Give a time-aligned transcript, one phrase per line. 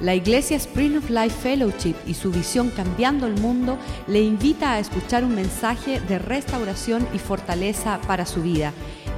[0.00, 4.78] La Iglesia Spring of Life Fellowship y su visión Cambiando el Mundo le invita a
[4.78, 8.72] escuchar un mensaje de restauración y fortaleza para su vida.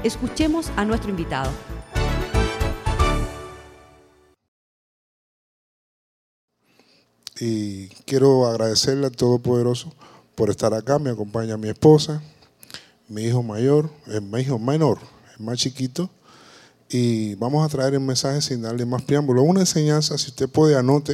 [0.04, 1.50] Escuchemos a nuestro invitado.
[7.38, 9.92] Y quiero agradecerle al Todopoderoso
[10.34, 10.98] por estar acá.
[10.98, 12.22] Me acompaña mi esposa,
[13.06, 14.98] mi hijo mayor, eh, mi hijo menor,
[15.38, 16.08] el más chiquito.
[16.92, 19.42] Y vamos a traer el mensaje sin darle más preámbulo.
[19.42, 21.12] Una enseñanza, si usted puede, anote.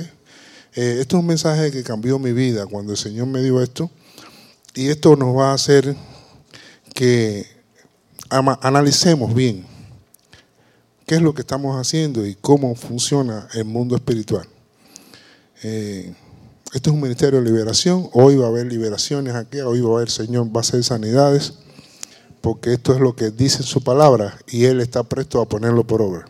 [0.74, 3.91] Eh, esto es un mensaje que cambió mi vida cuando el Señor me dio esto.
[4.74, 5.95] Y esto nos va a hacer
[6.95, 7.46] que
[8.30, 9.66] analicemos bien
[11.06, 14.48] qué es lo que estamos haciendo y cómo funciona el mundo espiritual.
[15.62, 16.15] Eh,
[16.73, 18.09] esto es un ministerio de liberación.
[18.15, 19.60] Hoy va a haber liberaciones aquí.
[19.60, 21.54] Hoy va a haber, Señor, va a hacer sanidades.
[22.46, 26.00] Porque esto es lo que dice su palabra y Él está presto a ponerlo por
[26.00, 26.27] obra.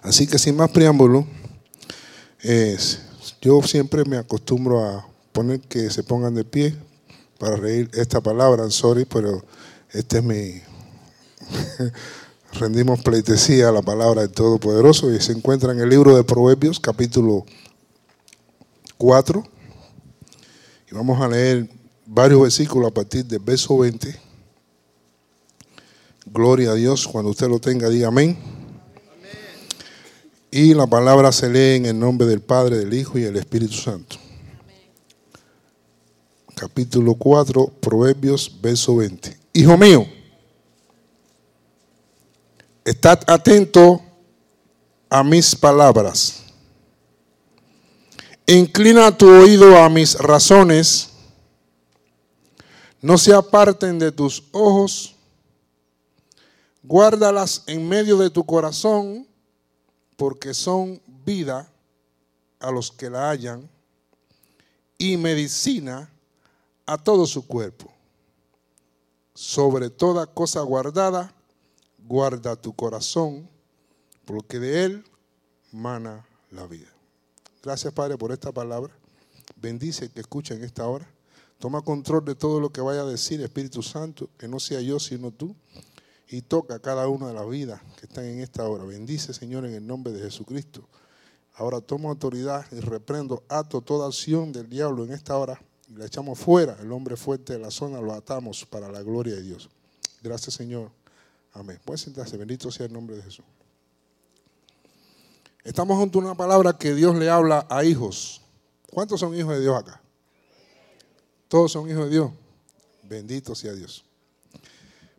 [0.00, 1.26] Así que sin más preámbulo,
[3.42, 6.74] yo siempre me acostumbro a poner que se pongan de pie
[7.38, 8.70] para reír esta palabra.
[8.70, 9.44] sorry, pero
[9.92, 10.62] este es mi.
[12.54, 16.80] Rendimos pleitesía a la palabra del Todopoderoso y se encuentra en el libro de Proverbios,
[16.80, 17.44] capítulo
[18.96, 19.44] 4.
[20.90, 21.68] Y vamos a leer
[22.06, 24.27] varios versículos a partir del verso 20.
[26.32, 27.06] Gloria a Dios.
[27.06, 28.38] Cuando usted lo tenga, diga amén.
[30.50, 33.74] Y la palabra se lee en el nombre del Padre, del Hijo y del Espíritu
[33.74, 34.16] Santo.
[36.54, 39.38] Capítulo 4, Proverbios, verso 20.
[39.52, 40.06] Hijo mío,
[42.84, 44.00] estad atento
[45.08, 46.48] a mis palabras
[48.50, 51.10] Inclina tu oído a mis razones,
[53.02, 55.16] no se aparten de tus ojos,
[56.82, 59.26] guárdalas en medio de tu corazón,
[60.16, 61.70] porque son vida
[62.60, 63.68] a los que la hallan
[64.96, 66.10] y medicina
[66.86, 67.92] a todo su cuerpo.
[69.34, 71.32] Sobre toda cosa guardada,
[71.98, 73.48] guarda tu corazón,
[74.24, 75.04] porque de él
[75.70, 76.88] mana la vida.
[77.62, 78.92] Gracias, Padre, por esta palabra.
[79.56, 81.08] Bendice que escuchen esta hora.
[81.58, 84.98] Toma control de todo lo que vaya a decir, Espíritu Santo, que no sea yo,
[84.98, 85.54] sino tú.
[86.28, 88.84] Y toca cada una de las vidas que están en esta hora.
[88.84, 90.86] Bendice, Señor, en el nombre de Jesucristo.
[91.54, 95.60] Ahora tomo autoridad y reprendo, ato toda acción del diablo en esta hora.
[95.88, 96.76] Y le echamos fuera.
[96.80, 99.70] El hombre fuerte de la zona lo atamos para la gloria de Dios.
[100.22, 100.90] Gracias, Señor.
[101.52, 101.80] Amén.
[101.84, 102.36] Puede sentarse.
[102.36, 103.44] Bendito sea el nombre de Jesús.
[105.64, 108.42] Estamos junto a una palabra que Dios le habla a hijos.
[108.90, 110.00] ¿Cuántos son hijos de Dios acá?
[111.48, 112.30] Todos son hijos de Dios.
[113.02, 114.04] Bendito sea Dios.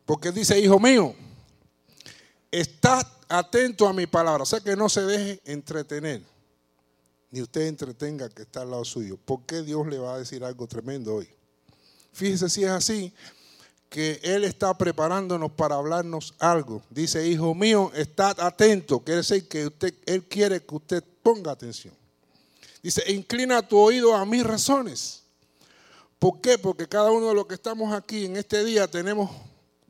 [0.10, 1.14] Porque dice, hijo mío,
[2.50, 4.42] está atento a mi palabra.
[4.42, 6.24] O sea que no se deje entretener.
[7.30, 9.20] Ni usted entretenga que está al lado suyo.
[9.24, 11.30] ¿Por qué Dios le va a decir algo tremendo hoy?
[12.12, 13.14] Fíjese si es así
[13.88, 16.82] que Él está preparándonos para hablarnos algo.
[16.90, 19.02] Dice, hijo mío, está atento.
[19.02, 19.72] Quiere decir que
[20.08, 21.94] Él quiere que usted ponga atención.
[22.82, 25.22] Dice, inclina tu oído a mis razones.
[26.18, 26.58] ¿Por qué?
[26.58, 29.30] Porque cada uno de los que estamos aquí en este día tenemos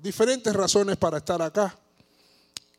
[0.02, 1.78] diferentes razones para estar acá.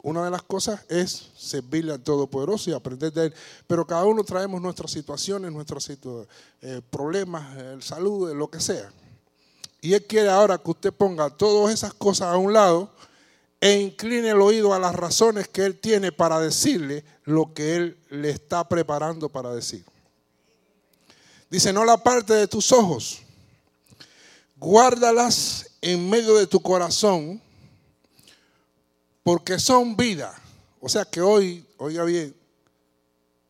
[0.03, 3.35] Una de las cosas es servirle al Todopoderoso y aprender de Él.
[3.67, 8.91] Pero cada uno traemos nuestras situaciones, nuestros eh, problemas, el salud, lo que sea.
[9.83, 12.91] Y Él quiere ahora que usted ponga todas esas cosas a un lado
[13.61, 17.99] e incline el oído a las razones que Él tiene para decirle lo que Él
[18.09, 19.85] le está preparando para decir.
[21.51, 23.21] Dice, no la parte de tus ojos,
[24.61, 27.41] guárdalas en medio de tu corazón,
[29.23, 30.39] porque son vida.
[30.81, 32.37] O sea que hoy, oiga bien,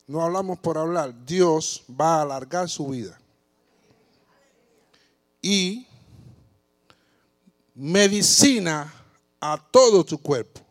[0.07, 3.19] no hablamos por hablar, Dios va a alargar su vida.
[5.41, 5.85] Y
[7.75, 8.93] medicina
[9.39, 10.61] a todo tu cuerpo.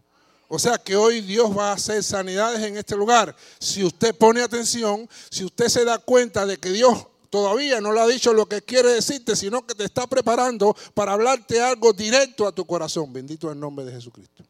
[0.48, 3.36] O sea que hoy Dios va a hacer sanidades en este lugar.
[3.58, 8.00] Si usted pone atención, si usted se da cuenta de que Dios todavía no le
[8.00, 12.46] ha dicho lo que quiere decirte, sino que te está preparando para hablarte algo directo
[12.46, 13.12] a tu corazón.
[13.12, 14.44] Bendito el nombre de Jesucristo.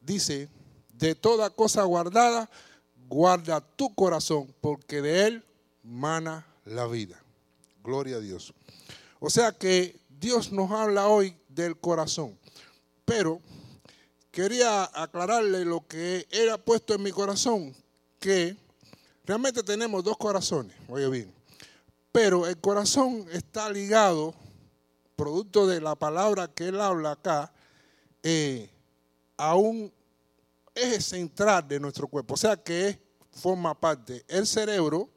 [0.00, 0.48] Dice,
[0.94, 2.48] de toda cosa guardada,
[3.08, 5.44] guarda tu corazón, porque de él
[5.82, 7.20] mana la vida.
[7.82, 8.54] Gloria a Dios.
[9.18, 12.38] O sea que Dios nos habla hoy del corazón.
[13.04, 13.40] Pero
[14.30, 17.74] quería aclararle lo que era puesto en mi corazón,
[18.20, 18.56] que
[19.30, 21.32] realmente tenemos dos corazones, oye bien,
[22.10, 24.34] pero el corazón está ligado,
[25.14, 27.52] producto de la palabra que él habla acá,
[28.24, 28.68] eh,
[29.36, 29.92] a un
[30.74, 33.00] eje central de nuestro cuerpo, o sea que
[33.30, 35.08] forma parte, el cerebro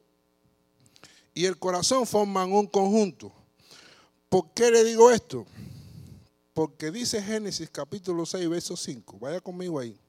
[1.33, 3.33] y el corazón forman un conjunto.
[4.30, 5.48] ¿Por qué le digo esto?
[6.54, 9.18] Porque dice Génesis capítulo 6, verso 5.
[9.18, 10.00] Vaya conmigo ahí.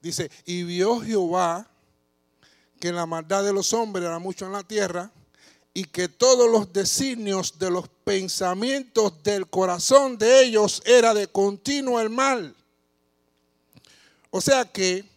[0.00, 1.71] Dice, y vio Jehová
[2.82, 5.08] que la maldad de los hombres era mucho en la tierra
[5.72, 12.00] y que todos los designios de los pensamientos del corazón de ellos era de continuo
[12.00, 12.56] el mal.
[14.30, 15.08] O sea que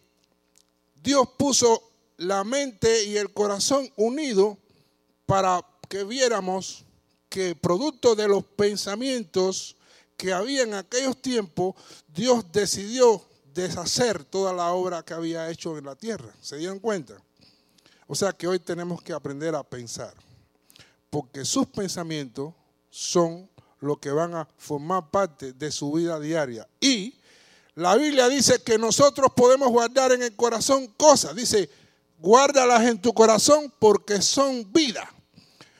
[1.02, 1.82] Dios puso
[2.18, 4.56] la mente y el corazón unidos
[5.26, 6.84] para que viéramos
[7.28, 9.74] que producto de los pensamientos
[10.16, 11.74] que había en aquellos tiempos,
[12.14, 16.32] Dios decidió deshacer toda la obra que había hecho en la tierra.
[16.40, 17.20] ¿Se dieron cuenta?
[18.06, 20.14] O sea que hoy tenemos que aprender a pensar,
[21.10, 22.54] porque sus pensamientos
[22.90, 23.48] son
[23.80, 26.68] lo que van a formar parte de su vida diaria.
[26.80, 27.14] Y
[27.74, 31.34] la Biblia dice que nosotros podemos guardar en el corazón cosas.
[31.34, 31.68] Dice,
[32.18, 35.08] guárdalas en tu corazón porque son vida.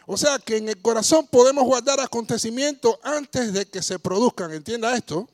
[0.05, 4.52] O sea que en el corazón podemos guardar acontecimientos antes de que se produzcan.
[4.52, 5.29] ¿Entienda esto?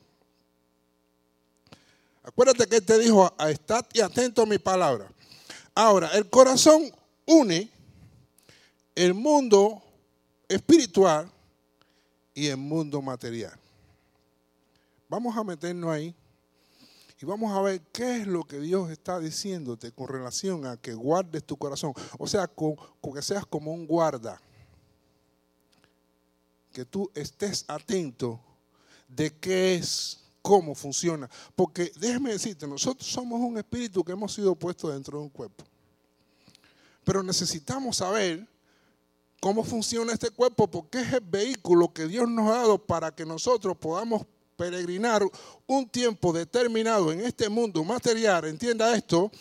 [2.23, 5.12] Acuérdate que él te dijo, estad y atento a mi palabra.
[5.75, 6.91] Ahora, el corazón
[7.25, 7.69] une
[8.95, 9.81] el mundo
[10.47, 11.31] espiritual
[12.33, 13.53] y el mundo material.
[15.09, 16.15] Vamos a meternos ahí
[17.19, 20.93] y vamos a ver qué es lo que Dios está diciéndote con relación a que
[20.93, 21.93] guardes tu corazón.
[22.17, 24.41] O sea, que seas como un guarda
[26.73, 28.41] que tú estés atento
[29.07, 31.27] de qué es, cómo funciona.
[31.55, 35.63] Porque déjeme decirte, nosotros somos un espíritu que hemos sido puesto dentro de un cuerpo.
[37.03, 38.47] Pero necesitamos saber
[39.39, 43.25] cómo funciona este cuerpo, porque es el vehículo que Dios nos ha dado para que
[43.25, 44.25] nosotros podamos
[44.55, 45.23] peregrinar
[45.65, 49.31] un tiempo determinado en este mundo material, entienda esto,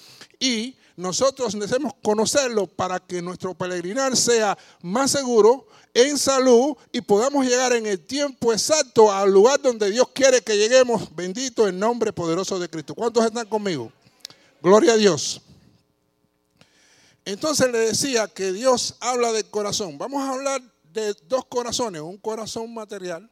[0.40, 7.44] y nosotros necesitamos conocerlo para que nuestro peregrinar sea más seguro, en salud y podamos
[7.46, 11.14] llegar en el tiempo exacto al lugar donde Dios quiere que lleguemos.
[11.14, 12.94] Bendito el nombre poderoso de Cristo.
[12.94, 13.92] ¿Cuántos están conmigo?
[14.62, 15.42] Gloria a Dios.
[17.24, 19.98] Entonces le decía que Dios habla del corazón.
[19.98, 20.62] Vamos a hablar
[20.92, 23.30] de dos corazones, un corazón material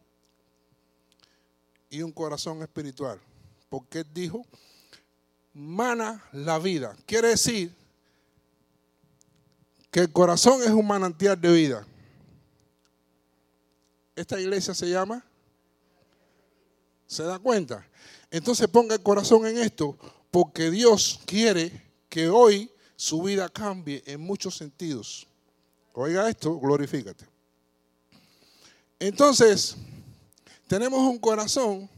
[1.88, 3.20] y un corazón espiritual.
[3.68, 4.44] Porque dijo,
[5.52, 6.96] mana la vida.
[7.06, 7.74] Quiere decir
[9.90, 11.86] que el corazón es un manantial de vida.
[14.14, 15.24] Esta iglesia se llama.
[17.06, 17.86] ¿Se da cuenta?
[18.30, 19.96] Entonces ponga el corazón en esto,
[20.30, 25.26] porque Dios quiere que hoy su vida cambie en muchos sentidos.
[25.92, 27.26] Oiga esto, glorifícate.
[28.98, 29.76] Entonces,
[30.68, 31.88] tenemos un corazón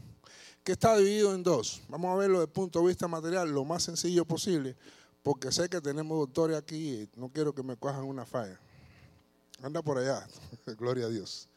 [0.63, 1.81] que está dividido en dos.
[1.89, 4.75] Vamos a verlo desde el punto de vista material lo más sencillo posible,
[5.21, 8.59] porque sé que tenemos doctores aquí y no quiero que me cojan una falla.
[9.61, 10.25] Anda por allá,
[10.77, 11.47] gloria a Dios.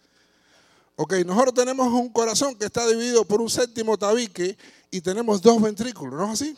[0.97, 4.57] Ok, nosotros tenemos un corazón que está dividido por un séptimo tabique
[4.91, 6.57] y tenemos dos ventrículos, ¿no es así?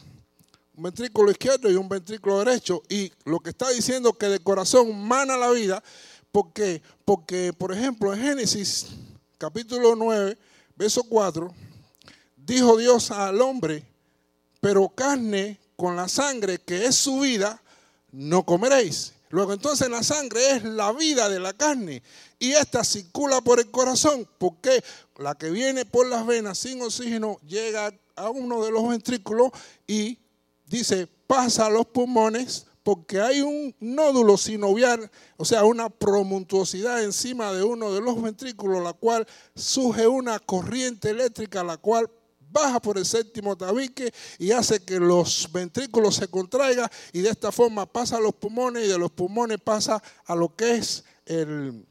[0.76, 2.82] Un ventrículo izquierdo y un ventrículo derecho.
[2.88, 5.82] Y lo que está diciendo que de corazón mana la vida,
[6.30, 8.86] porque, porque por ejemplo, en Génesis
[9.38, 10.38] capítulo 9,
[10.76, 11.52] verso 4,
[12.48, 13.84] dijo Dios al hombre,
[14.60, 17.62] pero carne con la sangre que es su vida,
[18.10, 19.12] no comeréis.
[19.28, 22.02] Luego entonces la sangre es la vida de la carne
[22.38, 24.82] y esta circula por el corazón porque
[25.18, 29.50] la que viene por las venas sin oxígeno llega a uno de los ventrículos
[29.86, 30.16] y
[30.66, 37.52] dice pasa a los pulmones porque hay un nódulo sinovial, o sea, una promuntuosidad encima
[37.52, 42.10] de uno de los ventrículos, la cual surge una corriente eléctrica, la cual
[42.50, 47.52] baja por el séptimo tabique y hace que los ventrículos se contraigan y de esta
[47.52, 51.84] forma pasa a los pulmones y de los pulmones pasa a lo que es el,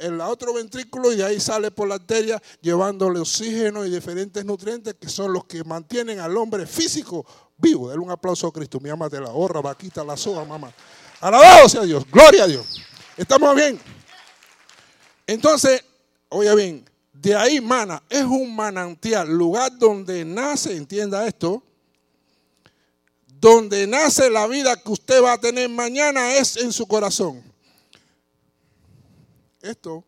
[0.00, 4.94] el otro ventrículo y de ahí sale por la arteria llevándole oxígeno y diferentes nutrientes
[4.94, 7.26] que son los que mantienen al hombre físico
[7.58, 7.88] vivo.
[7.88, 8.80] Dale un aplauso a Cristo.
[8.80, 10.72] Mi ama de la horra, vaquita, la soga, mamá.
[11.20, 12.04] Alabado sea Dios.
[12.10, 12.80] Gloria a Dios.
[13.16, 13.78] ¿Estamos bien?
[15.26, 15.84] Entonces,
[16.30, 16.87] oye bien,
[17.20, 21.62] de ahí mana, es un manantial, lugar donde nace, entienda esto,
[23.40, 27.42] donde nace la vida que usted va a tener mañana es en su corazón.
[29.60, 30.04] Esto,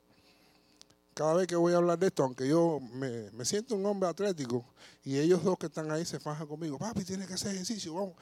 [1.12, 4.08] cada vez que voy a hablar de esto, aunque yo me, me siento un hombre
[4.08, 4.64] atlético
[5.02, 8.14] y ellos dos que están ahí se fajan conmigo, papi, tiene que hacer ejercicio, vamos.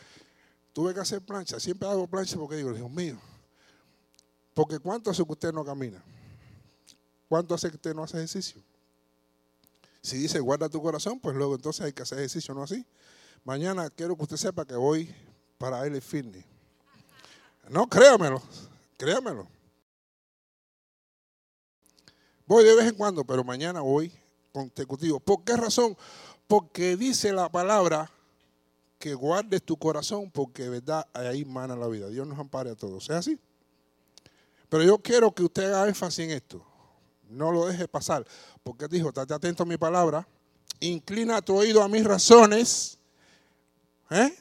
[0.72, 3.18] Tuve que hacer plancha, siempre hago plancha porque digo, Dios mío,
[4.54, 6.02] porque ¿cuánto hace que usted no camina?
[7.28, 8.62] ¿Cuánto hace que usted no hace ejercicio?
[10.02, 12.84] Si dice guarda tu corazón, pues luego entonces hay que hacer ejercicio, ¿no así?
[13.44, 15.14] Mañana quiero que usted sepa que voy
[15.58, 16.44] para el fitness.
[17.68, 18.42] No, créamelo,
[18.96, 19.48] créamelo.
[22.46, 24.12] Voy de vez en cuando, pero mañana voy
[24.52, 25.20] consecutivo.
[25.20, 25.96] ¿Por qué razón?
[26.46, 28.10] Porque dice la palabra
[28.98, 32.08] que guardes tu corazón porque verdad ahí mana la vida.
[32.08, 33.04] Dios nos ampare a todos.
[33.04, 33.38] ¿Es así?
[34.68, 36.64] Pero yo quiero que usted haga énfasis en esto.
[37.28, 38.26] No lo deje pasar.
[38.62, 40.26] Porque dijo, estate atento a mi palabra.
[40.80, 42.98] Inclina tu oído a mis razones.
[44.10, 44.36] ¿Eh?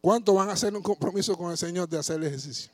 [0.00, 2.72] ¿Cuánto van a hacer un compromiso con el Señor de hacer el ejercicio?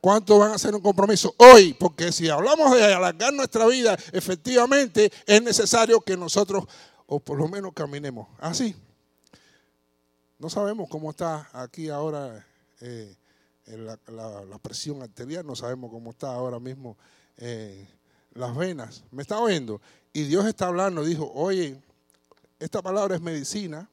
[0.00, 1.74] ¿Cuánto van a hacer un compromiso hoy?
[1.74, 6.64] Porque si hablamos de alargar nuestra vida, efectivamente es necesario que nosotros,
[7.06, 8.76] o por lo menos caminemos así.
[10.38, 12.46] No sabemos cómo está aquí ahora
[12.80, 13.16] eh,
[13.66, 16.96] la, presión arterial, no sabemos cómo está ahora mismo
[17.36, 17.88] eh,
[18.34, 19.04] las venas.
[19.10, 19.80] ¿Me está oyendo?
[20.12, 21.80] Y Dios está hablando, dijo, oye,
[22.58, 23.88] esta palabra es medicina,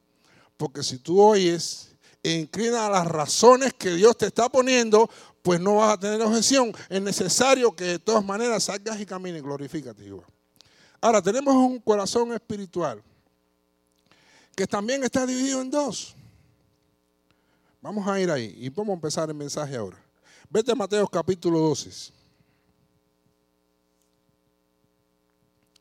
[0.56, 5.10] porque si tú oyes e inclina a las razones que Dios te está poniendo,
[5.42, 6.72] pues no vas a tener objeción.
[6.88, 10.10] Es necesario que de todas maneras salgas y camines, glorifícate.
[11.00, 13.02] Ahora, tenemos un corazón espiritual
[14.56, 16.14] que también está dividido en dos.
[17.84, 20.02] Vamos a ir ahí y vamos a empezar el mensaje ahora.
[20.48, 22.14] Vete a Mateo capítulo 12.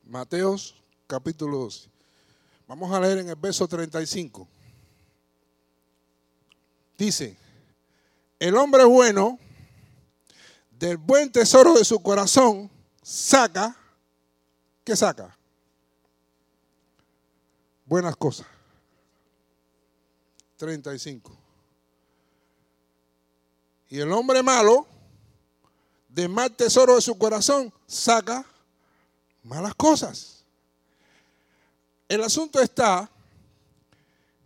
[0.04, 0.76] Mateos
[1.08, 1.90] capítulo 12.
[2.68, 4.46] Vamos a leer en el verso 35.
[6.98, 7.38] Dice,
[8.38, 9.40] el hombre bueno
[10.72, 12.70] del buen tesoro de su corazón
[13.02, 13.78] saca,
[14.84, 15.38] ¿qué saca?
[17.86, 18.46] Buenas cosas.
[20.58, 21.43] 35.
[23.94, 24.88] Y el hombre malo,
[26.10, 28.44] del mal tesoro de su corazón, saca
[29.44, 30.44] malas cosas.
[32.10, 33.08] El asunto está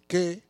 [0.06, 0.44] que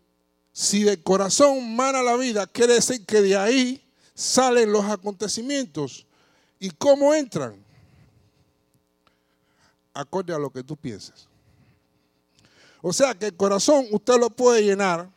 [0.51, 6.07] si del corazón mana la vida, quiere decir que de ahí salen los acontecimientos.
[6.57, 7.55] ¿Y cómo entran?
[9.93, 11.27] Acorde a lo que tú piensas.
[12.81, 15.07] O sea que el corazón usted lo puede llenar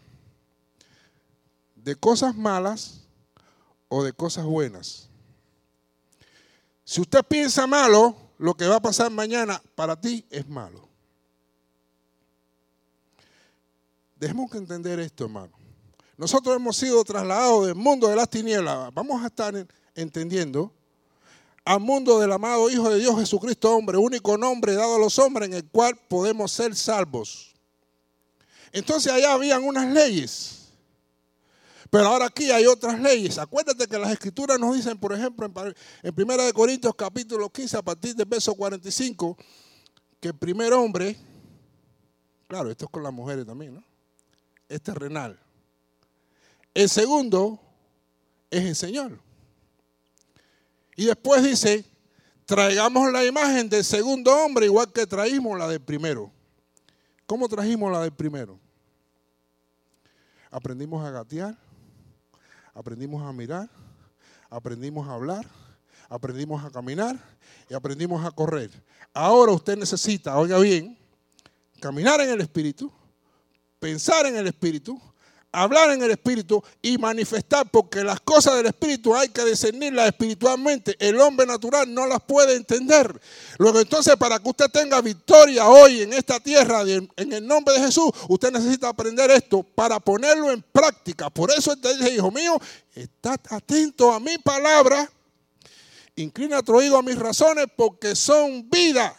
[1.76, 2.99] de cosas malas
[3.90, 5.10] o de cosas buenas.
[6.84, 10.88] Si usted piensa malo, lo que va a pasar mañana para ti es malo.
[14.16, 15.52] Dejemos que entender esto, hermano.
[16.16, 20.72] Nosotros hemos sido trasladados del mundo de las tinieblas, vamos a estar entendiendo,
[21.64, 25.48] al mundo del amado Hijo de Dios Jesucristo, hombre, único nombre dado a los hombres
[25.48, 27.54] en el cual podemos ser salvos.
[28.72, 30.59] Entonces allá habían unas leyes,
[31.90, 33.36] pero ahora aquí hay otras leyes.
[33.38, 35.46] Acuérdate que las escrituras nos dicen, por ejemplo,
[36.02, 39.36] en 1 Corintios capítulo 15, a partir del verso 45,
[40.20, 41.16] que el primer hombre,
[42.46, 43.90] claro, esto es con las mujeres también, ¿no?
[44.70, 45.38] es terrenal.
[46.72, 47.60] El segundo
[48.50, 49.20] es el Señor.
[50.96, 51.84] Y después dice,
[52.46, 56.30] traigamos la imagen del segundo hombre igual que traímos la del primero.
[57.26, 58.58] ¿Cómo trajimos la del primero?
[60.50, 61.58] Aprendimos a gatear,
[62.74, 63.68] aprendimos a mirar,
[64.48, 65.46] aprendimos a hablar,
[66.08, 67.16] aprendimos a caminar
[67.68, 68.70] y aprendimos a correr.
[69.14, 70.98] Ahora usted necesita, oiga bien,
[71.80, 72.92] caminar en el Espíritu,
[73.78, 75.00] pensar en el Espíritu,
[75.52, 80.96] hablar en el Espíritu y manifestar, porque las cosas del Espíritu hay que discernirlas espiritualmente.
[80.98, 83.20] El hombre natural no las puede entender.
[83.58, 87.80] Luego entonces, para que usted tenga victoria hoy en esta tierra, en el nombre de
[87.80, 91.30] Jesús, usted necesita aprender esto para ponerlo en práctica.
[91.30, 92.60] Por eso te dice, hijo mío,
[92.94, 95.10] está atento a mi palabra,
[96.16, 99.16] inclina tu oído a mis razones, porque son vida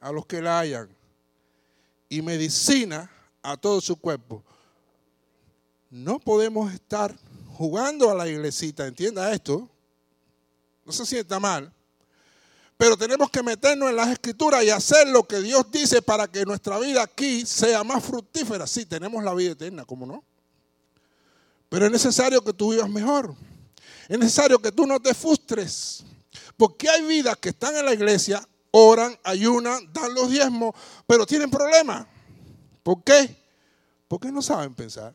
[0.00, 0.88] a los que la hayan
[2.08, 3.10] y medicina
[3.50, 4.42] a todo su cuerpo.
[5.90, 7.14] No podemos estar
[7.56, 9.68] jugando a la iglesita, entienda esto.
[10.84, 11.72] No se sienta mal.
[12.76, 16.44] Pero tenemos que meternos en las escrituras y hacer lo que Dios dice para que
[16.44, 18.66] nuestra vida aquí sea más fructífera.
[18.66, 20.22] Sí, tenemos la vida eterna, ¿cómo no?
[21.68, 23.34] Pero es necesario que tú vivas mejor.
[24.08, 26.04] Es necesario que tú no te frustres.
[26.56, 30.74] Porque hay vidas que están en la iglesia, oran, ayunan, dan los diezmos,
[31.06, 32.06] pero tienen problemas.
[32.88, 33.36] ¿Por qué?
[34.08, 35.14] Porque no saben pensar.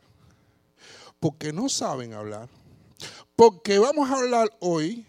[1.20, 2.48] Porque no saben hablar.
[3.36, 5.08] Porque vamos a hablar hoy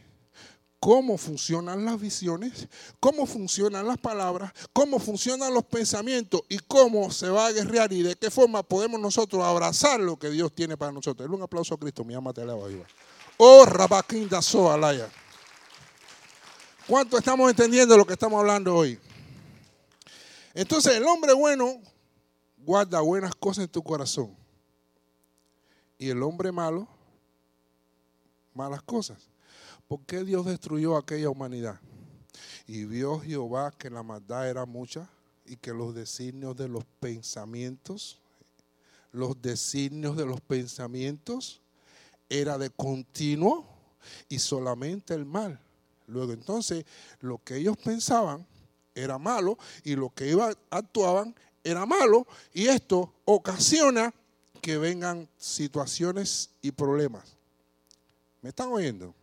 [0.80, 2.68] cómo funcionan las visiones,
[3.00, 8.02] cómo funcionan las palabras, cómo funcionan los pensamientos y cómo se va a guerrear y
[8.02, 11.28] de qué forma podemos nosotros abrazar lo que Dios tiene para nosotros.
[11.28, 12.62] un aplauso a Cristo, mi ama te alaba,
[13.36, 15.10] Oh, Rabaquinda Soalaya.
[16.88, 18.98] ¿Cuánto estamos entendiendo lo que estamos hablando hoy?
[20.54, 21.82] Entonces, el hombre bueno
[22.64, 24.34] guarda buenas cosas en tu corazón.
[25.96, 26.88] y el hombre malo,
[28.52, 29.30] malas cosas.
[29.86, 31.80] ¿Por qué Dios destruyó aquella humanidad?
[32.66, 35.08] Y vio Jehová que la maldad era mucha
[35.46, 38.20] y que los designios de los pensamientos,
[39.12, 41.60] los designios de los pensamientos
[42.28, 43.66] era de continuo
[44.28, 45.60] y solamente el mal.
[46.06, 46.84] Luego entonces
[47.20, 48.46] lo que ellos pensaban
[48.94, 54.14] era malo y lo que iban, actuaban era malo y esto ocasiona
[54.60, 57.36] que vengan situaciones y problemas.
[58.42, 59.14] ¿Me están oyendo?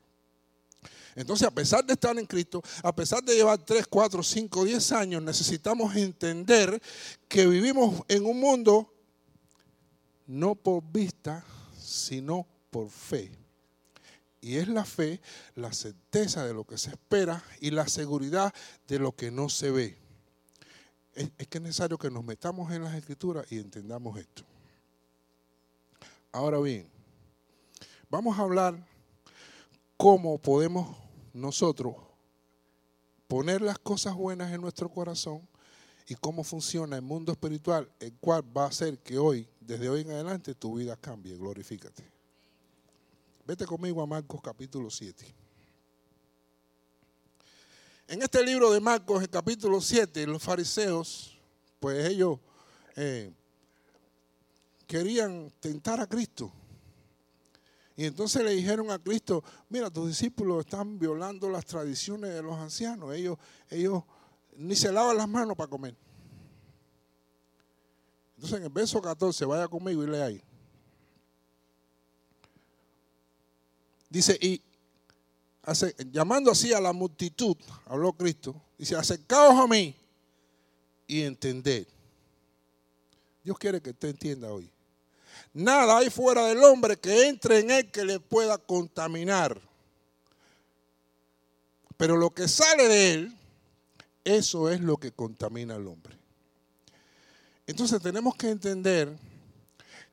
[1.16, 4.92] Entonces, a pesar de estar en Cristo, a pesar de llevar 3, 4, 5, 10
[4.94, 6.82] años, necesitamos entender
[7.28, 8.94] que vivimos en un mundo
[10.26, 11.44] no por vista,
[11.78, 13.32] sino por fe.
[14.40, 15.22] Y es la fe,
[15.56, 18.54] la certeza de lo que se espera y la seguridad
[18.88, 20.01] de lo que no se ve.
[21.14, 24.44] Es, que es necesario que nos metamos en las escrituras y entendamos esto.
[26.32, 26.90] Ahora bien,
[28.10, 28.88] vamos a hablar
[29.98, 30.96] cómo podemos
[31.34, 31.96] nosotros
[33.28, 35.48] poner las cosas buenas en nuestro corazón
[36.08, 40.02] y cómo funciona el mundo espiritual, el cual va a hacer que hoy, desde hoy
[40.02, 41.38] en adelante, tu vida cambie.
[41.38, 42.04] Glorifícate.
[43.46, 45.26] Vete conmigo a Marcos capítulo 7.
[48.12, 51.40] En este libro de Marcos, el capítulo 7, los fariseos,
[51.80, 52.40] pues ellos
[52.98, 53.32] eh,
[54.86, 56.52] querían tentar a Cristo.
[57.96, 62.58] Y entonces le dijeron a Cristo, mira, tus discípulos están violando las tradiciones de los
[62.58, 63.16] ancianos.
[63.16, 63.38] Ellos,
[63.70, 64.04] ellos
[64.58, 65.96] ni se lavan las manos para comer.
[68.36, 70.44] Entonces en el verso 14, vaya conmigo y lea ahí.
[74.10, 74.62] Dice, y
[76.12, 79.96] llamando así a la multitud, habló Cristo, dice, acercaos a mí
[81.08, 81.88] y entended.
[83.44, 84.72] Dios quiere que usted entienda hoy.
[85.54, 89.60] Nada hay fuera del hombre que entre en él que le pueda contaminar.
[91.98, 93.38] Pero lo que sale de él,
[94.24, 96.18] eso es lo que contamina al hombre.
[97.68, 99.16] Entonces tenemos que entender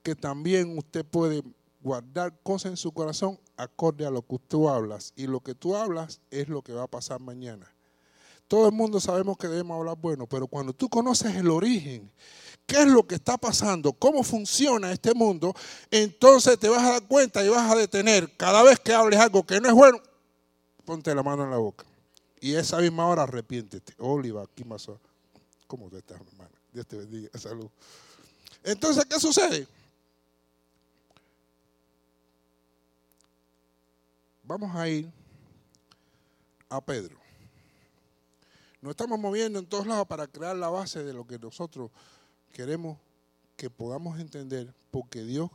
[0.03, 1.43] que también usted puede
[1.81, 5.13] guardar cosas en su corazón acorde a lo que tú hablas.
[5.17, 7.71] Y lo que tú hablas es lo que va a pasar mañana.
[8.47, 12.11] Todo el mundo sabemos que debemos hablar bueno, pero cuando tú conoces el origen,
[12.65, 15.55] qué es lo que está pasando, cómo funciona este mundo,
[15.91, 18.35] entonces te vas a dar cuenta y vas a detener.
[18.39, 20.01] Cada vez que hables algo que no es bueno,
[20.87, 21.85] ponte la mano en la boca.
[22.41, 23.93] Y esa misma hora arrepiéntete.
[23.99, 24.89] Oliva, aquí más.
[25.67, 26.51] ¿Cómo te estás, hermano?
[26.73, 27.29] Dios te bendiga.
[27.39, 27.69] Salud.
[28.65, 29.67] Entonces, ¿qué sucede?
[34.49, 35.13] Vamos a ir
[36.71, 37.19] a Pedro.
[38.81, 41.91] Nos estamos moviendo en todos lados para crear la base de lo que nosotros
[42.55, 42.97] queremos
[43.59, 45.51] que podamos entender, porque Dios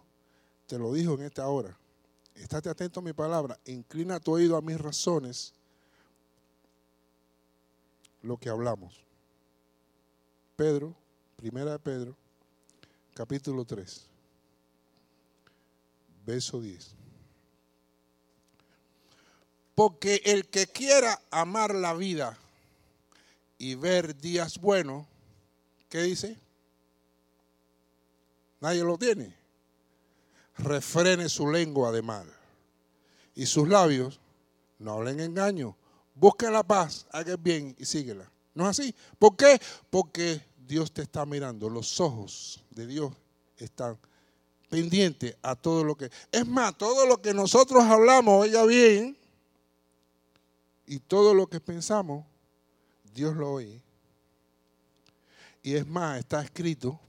[0.67, 1.75] te lo dijo en esta hora.
[2.35, 5.55] Estate atento a mi palabra, inclina tu oído a mis razones,
[8.21, 9.03] lo que hablamos.
[10.55, 10.95] Pedro,
[11.35, 12.15] primera de Pedro,
[13.15, 14.07] capítulo 3,
[16.27, 17.02] verso 10.
[19.75, 22.37] Porque el que quiera amar la vida
[23.57, 25.07] y ver días buenos,
[25.89, 26.37] ¿qué dice?
[28.59, 29.35] Nadie lo tiene.
[30.57, 32.31] Refrene su lengua de mal
[33.35, 34.19] y sus labios
[34.79, 35.75] no hablen engaño.
[36.15, 38.29] Busquen la paz, hagan bien y síguela.
[38.53, 38.95] ¿No es así?
[39.17, 39.59] ¿Por qué?
[39.89, 41.69] Porque Dios te está mirando.
[41.69, 43.11] Los ojos de Dios
[43.57, 43.97] están
[44.69, 46.11] pendientes a todo lo que...
[46.31, 49.17] Es más, todo lo que nosotros hablamos, oiga bien,
[50.85, 52.25] y todo lo que pensamos,
[53.13, 53.81] Dios lo oye.
[55.61, 56.99] Y es más, está escrito,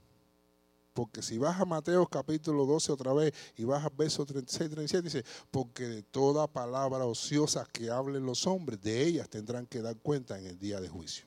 [0.93, 5.03] porque si vas a Mateo capítulo 12 otra vez y vas a verso 36, 37,
[5.03, 9.97] dice, porque de toda palabra ociosa que hablen los hombres, de ellas tendrán que dar
[9.97, 11.25] cuenta en el día de juicio.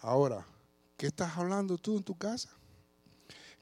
[0.00, 0.46] Ahora,
[0.96, 2.48] ¿qué estás hablando tú en tu casa?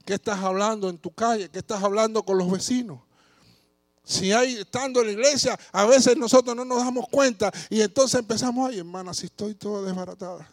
[0.05, 1.49] ¿Qué estás hablando en tu calle?
[1.49, 3.01] ¿Qué estás hablando con los vecinos?
[4.07, 8.17] Si hay estando en la iglesia, a veces nosotros no nos damos cuenta y entonces
[8.17, 10.49] empezamos, ay hermana, si estoy toda desbaratada,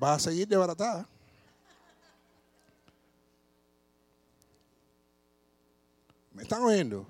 [0.00, 1.04] va a seguir desbaratada.
[6.32, 7.04] ¿Me están oyendo?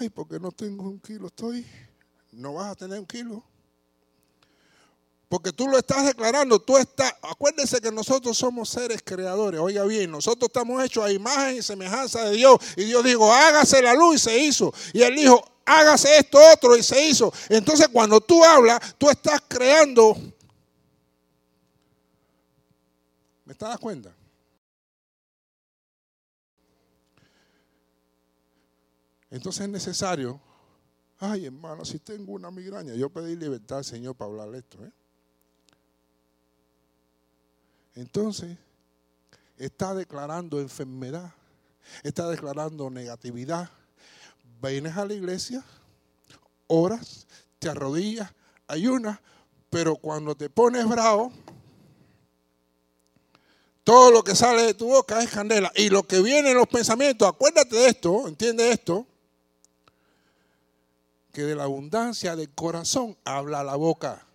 [0.00, 1.64] Ay, porque no tengo un kilo, estoy,
[2.32, 3.44] no vas a tener un kilo.
[5.28, 10.10] Porque tú lo estás declarando, tú estás, acuérdense que nosotros somos seres creadores, oiga bien,
[10.10, 12.58] nosotros estamos hechos a imagen y semejanza de Dios.
[12.76, 14.72] Y Dios dijo, hágase la luz y se hizo.
[14.94, 17.30] Y él dijo, hágase esto otro y se hizo.
[17.50, 20.16] Entonces cuando tú hablas, tú estás creando.
[23.44, 24.14] ¿Me estás das cuenta?
[29.30, 30.40] Entonces es necesario,
[31.18, 34.82] ay hermano, si tengo una migraña, yo pedí libertad al Señor para hablar esto.
[34.82, 34.92] ¿eh?
[37.98, 38.56] Entonces,
[39.56, 41.32] está declarando enfermedad,
[42.04, 43.68] está declarando negatividad.
[44.62, 45.64] Vienes a la iglesia,
[46.68, 47.26] oras,
[47.58, 48.32] te arrodillas,
[48.68, 49.18] ayunas,
[49.68, 51.32] pero cuando te pones bravo,
[53.82, 55.72] todo lo que sale de tu boca es candela.
[55.74, 59.08] Y lo que viene en los pensamientos, acuérdate de esto, entiende esto,
[61.32, 64.27] que de la abundancia del corazón habla la boca.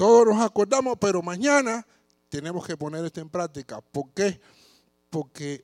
[0.00, 1.86] Todos nos acordamos, pero mañana
[2.30, 3.82] tenemos que poner esto en práctica.
[3.82, 4.40] ¿Por qué?
[5.10, 5.62] Porque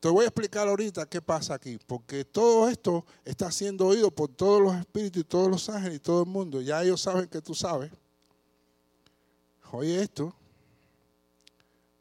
[0.00, 1.78] te voy a explicar ahorita qué pasa aquí.
[1.86, 6.00] Porque todo esto está siendo oído por todos los espíritus y todos los ángeles y
[6.00, 6.62] todo el mundo.
[6.62, 7.92] Ya ellos saben que tú sabes.
[9.72, 10.34] Oye esto.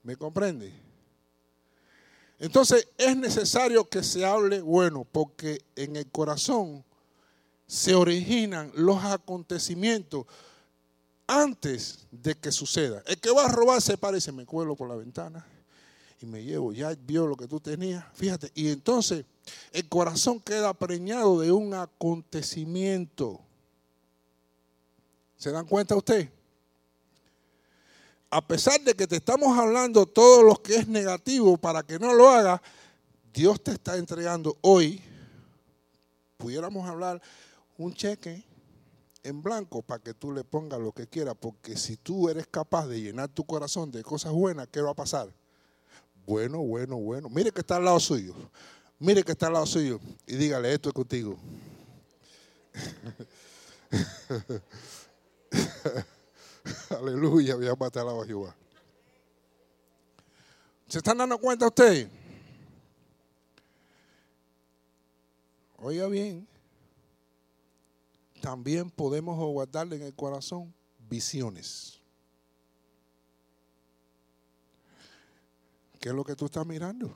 [0.04, 0.72] ¿Me comprende?
[2.40, 6.86] Entonces es necesario que se hable bueno, porque en el corazón
[7.66, 10.28] se originan los acontecimientos
[11.28, 13.04] antes de que suceda.
[13.06, 15.46] El que va a robar se parece, me cuelo por la ventana
[16.22, 19.26] y me llevo, ya vio lo que tú tenías, fíjate, y entonces
[19.72, 23.40] el corazón queda preñado de un acontecimiento.
[25.38, 26.30] ¿Se dan cuenta usted?
[28.30, 32.14] A pesar de que te estamos hablando todo lo que es negativo para que no
[32.14, 32.62] lo haga,
[33.32, 35.00] Dios te está entregando hoy,
[36.38, 37.22] pudiéramos hablar,
[37.78, 38.44] un cheque
[39.28, 42.88] en blanco para que tú le pongas lo que quieras, porque si tú eres capaz
[42.88, 45.30] de llenar tu corazón de cosas buenas, ¿qué va a pasar?
[46.26, 47.28] Bueno, bueno, bueno.
[47.30, 48.34] Mire que está al lado suyo.
[49.00, 50.00] Mire que está al lado suyo.
[50.26, 51.38] Y dígale, esto es contigo.
[56.90, 58.56] Aleluya, voy a matar a Jehová.
[60.88, 62.08] ¿Se están dando cuenta ustedes?
[65.80, 66.48] Oiga bien,
[68.48, 70.74] también podemos guardarle en el corazón
[71.10, 72.00] visiones.
[76.00, 77.14] ¿Qué es lo que tú estás mirando?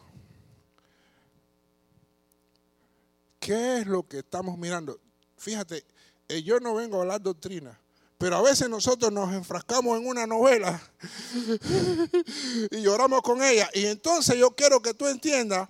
[3.40, 5.00] ¿Qué es lo que estamos mirando?
[5.38, 5.86] Fíjate,
[6.28, 7.80] eh, yo no vengo a hablar doctrina,
[8.18, 10.82] pero a veces nosotros nos enfrascamos en una novela
[12.72, 13.70] y lloramos con ella.
[13.74, 15.70] Y entonces yo quiero que tú entiendas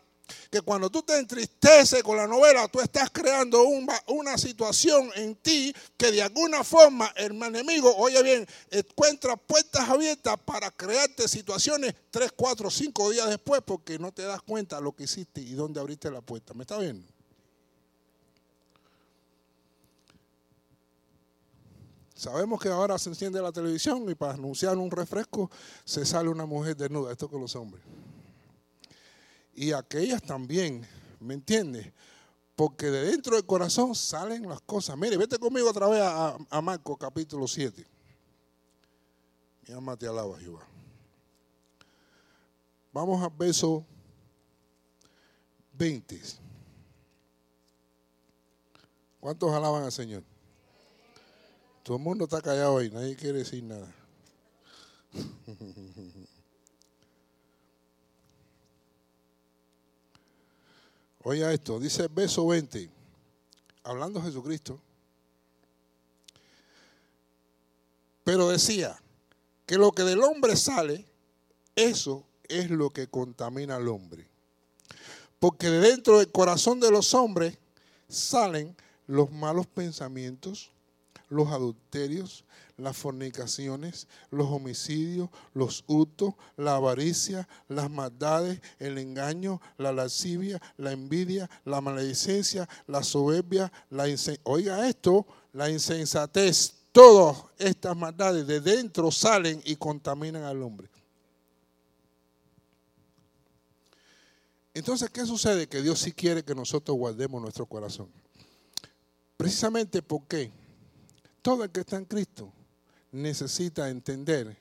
[0.49, 5.73] que cuando tú te entristeces con la novela, tú estás creando una situación en ti
[5.97, 12.31] que de alguna forma el enemigo, oye bien, encuentra puertas abiertas para crearte situaciones 3,
[12.35, 16.11] 4, 5 días después porque no te das cuenta lo que hiciste y dónde abriste
[16.11, 16.53] la puerta.
[16.53, 17.07] ¿Me está viendo?
[22.15, 25.49] Sabemos que ahora se enciende la televisión y para anunciar un refresco
[25.83, 27.11] se sale una mujer desnuda.
[27.11, 27.83] Esto con los hombres
[29.61, 30.87] y aquellas también,
[31.19, 31.93] ¿me entiendes?
[32.55, 34.97] Porque de dentro del corazón salen las cosas.
[34.97, 37.85] Mire, vete conmigo otra vez a, a Marcos capítulo 7.
[39.67, 40.65] Mi alma te alaba, Jehová.
[42.91, 43.85] Vamos al verso
[45.73, 46.19] 20.
[49.19, 50.23] ¿Cuántos alaban al Señor?
[51.83, 53.93] Todo el mundo está callado ahí, nadie quiere decir nada.
[61.23, 62.89] Oiga esto, dice verso 20,
[63.83, 64.79] hablando Jesucristo,
[68.23, 68.99] pero decía
[69.67, 71.05] que lo que del hombre sale,
[71.75, 74.27] eso es lo que contamina al hombre.
[75.39, 77.57] Porque de dentro del corazón de los hombres
[78.07, 80.71] salen los malos pensamientos,
[81.29, 82.45] los adulterios,
[82.81, 90.91] las fornicaciones, los homicidios, los hurtos, la avaricia, las maldades, el engaño, la lascivia, la
[90.91, 94.05] envidia, la maledicencia, la soberbia, la
[94.43, 96.75] oiga esto, la insensatez.
[96.91, 100.89] Todas estas maldades de dentro salen y contaminan al hombre.
[104.73, 105.67] Entonces, ¿qué sucede?
[105.67, 108.09] Que Dios sí quiere que nosotros guardemos nuestro corazón.
[109.37, 110.51] Precisamente porque
[111.41, 112.51] todo el que está en Cristo
[113.11, 114.57] necesita entender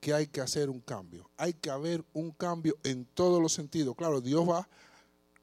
[0.00, 1.30] que hay que hacer un cambio.
[1.36, 3.94] Hay que haber un cambio en todos los sentidos.
[3.96, 4.68] Claro, Dios va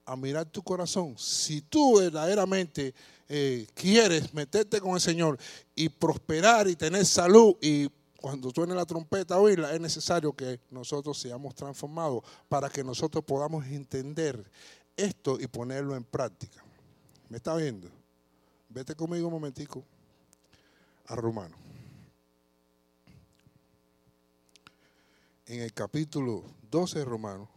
[0.05, 1.15] a mirar tu corazón.
[1.17, 2.93] Si tú verdaderamente
[3.27, 5.39] eh, quieres meterte con el Señor
[5.73, 11.17] y prosperar y tener salud y cuando suene la trompeta oírla, es necesario que nosotros
[11.17, 14.49] seamos transformados para que nosotros podamos entender
[14.95, 16.63] esto y ponerlo en práctica.
[17.29, 17.89] ¿Me está viendo?
[18.69, 19.83] Vete conmigo un momentico
[21.07, 21.70] a Romano.
[25.51, 27.49] En el capítulo 12 de Romanos,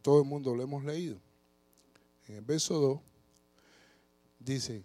[0.00, 1.18] todo el mundo lo hemos leído.
[2.28, 3.00] en el verso 2,
[4.38, 4.82] dice,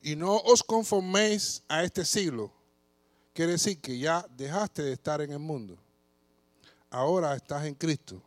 [0.00, 2.50] y no os conforméis a este siglo.
[3.34, 5.76] Quiere decir que ya dejaste de estar en el mundo.
[6.88, 8.22] Ahora estás en Cristo.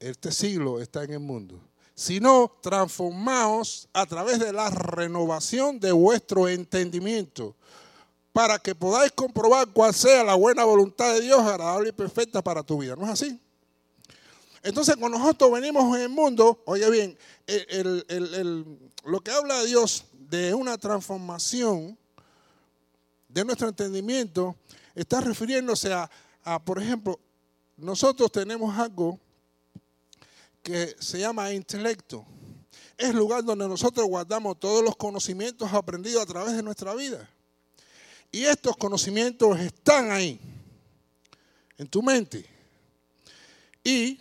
[0.00, 1.60] Este siglo está en el mundo.
[1.94, 7.54] Sino transformaos a través de la renovación de vuestro entendimiento
[8.32, 12.62] para que podáis comprobar cuál sea la buena voluntad de Dios, agradable y perfecta para
[12.62, 12.96] tu vida.
[12.96, 13.38] ¿No es así?
[14.62, 17.18] Entonces, cuando nosotros venimos en el mundo, oye bien,
[19.04, 21.98] lo que habla Dios de una transformación
[23.28, 24.56] de nuestro entendimiento
[24.94, 26.08] está refiriéndose a,
[26.64, 27.18] por ejemplo,
[27.76, 29.18] nosotros tenemos algo
[30.62, 32.24] que se llama intelecto.
[32.96, 37.28] Es lugar donde nosotros guardamos todos los conocimientos aprendidos a través de nuestra vida.
[38.32, 40.40] Y estos conocimientos están ahí,
[41.76, 42.46] en tu mente.
[43.84, 44.18] Y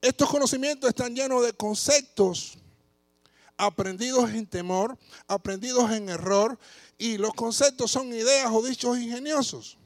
[0.00, 2.56] estos conocimientos están llenos de conceptos
[3.58, 4.96] aprendidos en temor,
[5.28, 6.58] aprendidos en error,
[6.96, 9.76] y los conceptos son ideas o dichos ingeniosos.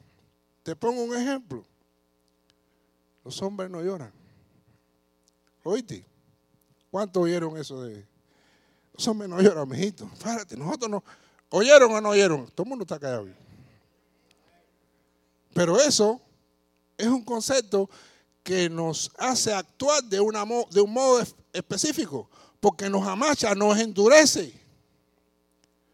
[0.63, 1.65] Te pongo un ejemplo.
[3.25, 4.13] Los hombres no lloran.
[5.63, 6.05] ¿Oíste?
[6.91, 8.05] ¿Cuántos oyeron eso de...
[8.93, 10.09] Los hombres no lloran, mijito.
[10.23, 11.03] Párate, nosotros no...
[11.49, 12.47] ¿Oyeron o no oyeron?
[12.51, 13.27] Todo el mundo está callado.
[15.55, 16.19] Pero eso
[16.97, 17.89] es un concepto
[18.43, 24.51] que nos hace actuar de, una, de un modo específico porque nos amacha, nos endurece.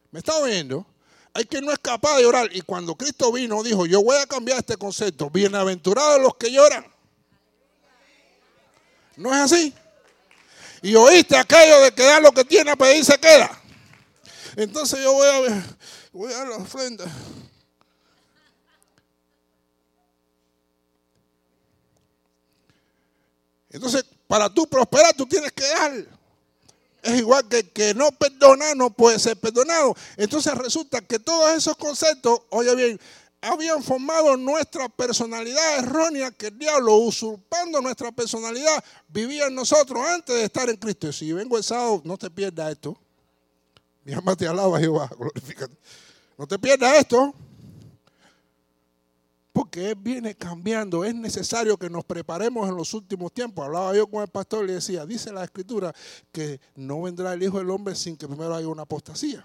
[0.10, 0.84] ¿Me está oyendo?
[1.36, 2.50] Hay que no es capaz de llorar.
[2.52, 5.30] Y cuando Cristo vino, dijo, yo voy a cambiar este concepto.
[5.30, 6.84] Bienaventurados los que lloran.
[9.15, 9.76] ¿No es así?
[10.82, 13.62] Y oíste aquello de que da lo que tiene a pedir se queda.
[14.56, 15.63] Entonces yo voy a ver,
[16.12, 17.06] voy a la ofrenda.
[23.72, 26.22] Entonces, para tú prosperar, tú tienes que dar
[27.04, 29.96] es igual que que no perdona no puede ser perdonado.
[30.18, 33.00] Entonces resulta que todos esos conceptos, oye bien,
[33.42, 40.36] habían formado nuestra personalidad errónea que el diablo, usurpando nuestra personalidad, vivía en nosotros antes
[40.36, 41.08] de estar en Cristo.
[41.08, 42.96] Y si vengo el sábado, no te pierdas esto.
[44.04, 45.76] Mi alma te alaba, Jehová, glorifícate.
[46.38, 47.34] No te pierdas esto.
[49.54, 51.04] Porque Él viene cambiando.
[51.04, 53.66] Es necesario que nos preparemos en los últimos tiempos.
[53.66, 55.94] Hablaba yo con el pastor y le decía, dice la escritura
[56.32, 59.44] que no vendrá el Hijo del Hombre sin que primero haya una apostasía.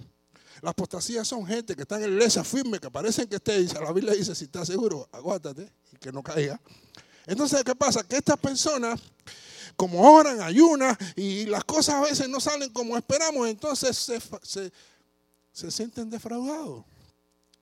[0.62, 3.75] Las apostasías son gente que están en la iglesia firme, que parecen que esté, dice,
[3.81, 6.61] la Biblia dice, si estás seguro, aguántate y que no caiga.
[7.27, 8.03] Entonces, ¿qué pasa?
[8.05, 9.01] Que estas personas,
[9.77, 14.73] como oran, ayunan y las cosas a veces no salen como esperamos, entonces se,
[15.53, 16.85] se sienten defraudados,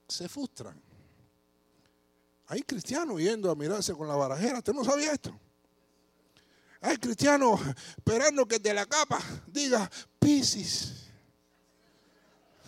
[0.06, 0.80] se frustran.
[2.46, 4.58] Hay cristianos yendo a mirarse con la barajera.
[4.58, 5.38] ¿Usted no sabía esto?
[6.80, 7.60] Hay cristianos
[7.96, 11.04] esperando que de la capa diga Piscis.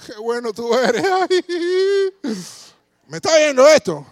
[0.06, 1.02] Qué bueno tú eres.
[3.08, 4.06] ¿Me está oyendo esto?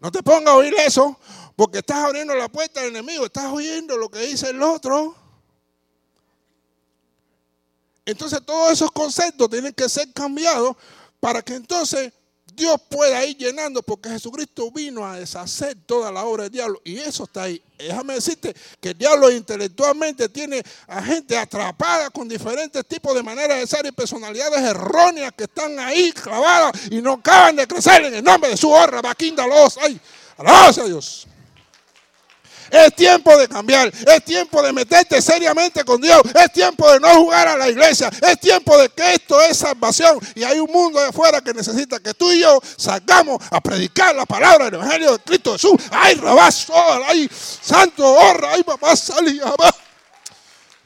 [0.00, 1.18] No te pongas a oír eso
[1.54, 3.26] porque estás abriendo la puerta al enemigo.
[3.26, 5.14] Estás oyendo lo que dice el otro.
[8.04, 10.76] Entonces todos esos conceptos tienen que ser cambiados
[11.20, 12.12] para que entonces
[12.54, 16.98] Dios pueda ir llenando porque Jesucristo vino a deshacer toda la obra del diablo y
[16.98, 17.62] eso está ahí.
[17.78, 23.58] Déjame decirte que el diablo intelectualmente tiene a gente atrapada con diferentes tipos de maneras
[23.58, 28.14] de ser y personalidades erróneas que están ahí clavadas y no acaban de crecer en
[28.14, 29.02] el nombre de su honra.
[29.02, 30.00] Vaquinda los ay,
[30.38, 31.26] a Dios.
[32.72, 33.88] Es tiempo de cambiar.
[33.88, 36.22] Es tiempo de meterte seriamente con Dios.
[36.34, 38.10] Es tiempo de no jugar a la iglesia.
[38.22, 40.18] Es tiempo de que esto es salvación.
[40.34, 44.16] Y hay un mundo de afuera que necesita que tú y yo salgamos a predicar
[44.16, 45.74] la palabra del Evangelio de Cristo Jesús.
[45.90, 46.72] Ay, rabazo,
[47.06, 49.38] ay, santo, honra, ay, papá, salí.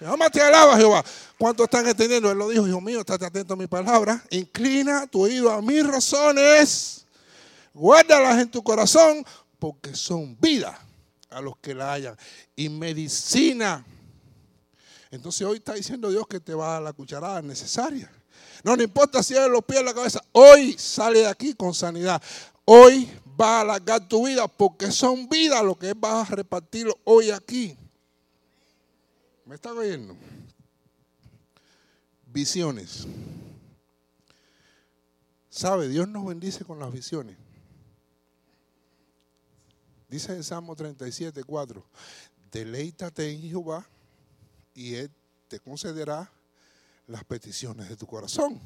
[0.01, 1.05] Jehová te alaba, Jehová.
[1.39, 2.33] ¿Cuántos están entendiendo?
[2.33, 4.21] Él lo dijo, hijo mío, estate atento a mi palabra.
[4.31, 7.07] Inclina tu oído a mis razones.
[7.73, 9.25] Guárdalas en tu corazón
[9.61, 10.81] porque son vida
[11.37, 12.17] a los que la hayan.
[12.57, 13.85] Y medicina.
[15.11, 18.11] Entonces hoy está diciendo Dios que te va a dar la cucharada necesaria.
[18.65, 20.21] No, no importa si es los pies o la cabeza.
[20.33, 22.23] Hoy sale de aquí con sanidad.
[22.65, 27.31] Hoy va a alargar tu vida porque son vidas lo que vas a repartir hoy
[27.31, 27.77] aquí.
[29.45, 30.17] ¿Me está oyendo?
[32.33, 33.07] Visiones.
[35.51, 35.89] ¿Sabe?
[35.89, 37.37] Dios nos bendice con las visiones.
[40.09, 41.85] Dice en Salmo 37, 4,
[42.53, 43.87] deleítate en Jehová
[44.75, 45.11] y Él
[45.49, 46.31] te concederá
[47.09, 48.61] las peticiones de tu corazón.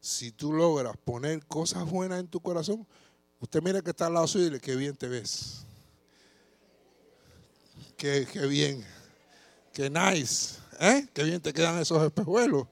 [0.00, 2.86] Si tú logras poner cosas buenas en tu corazón,
[3.40, 5.64] usted mira que está al lado suyo y dile, qué bien te ves.
[7.96, 8.84] Qué, qué bien.
[9.72, 10.58] Qué nice.
[10.80, 11.06] ¿Eh?
[11.12, 12.66] Qué bien te quedan esos espejuelos.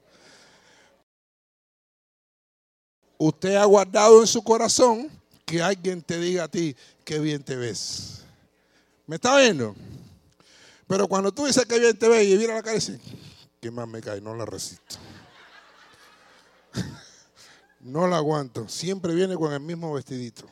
[3.17, 5.20] Usted ha guardado en su corazón
[5.51, 8.23] que alguien te diga a ti, qué bien te ves.
[9.05, 9.75] ¿Me está viendo?
[10.87, 12.99] Pero cuando tú dices que bien te ves y mira la cara y
[13.59, 14.21] ¿qué más me cae?
[14.21, 14.95] No la resisto.
[17.81, 18.69] no la aguanto.
[18.69, 20.45] Siempre viene con el mismo vestidito.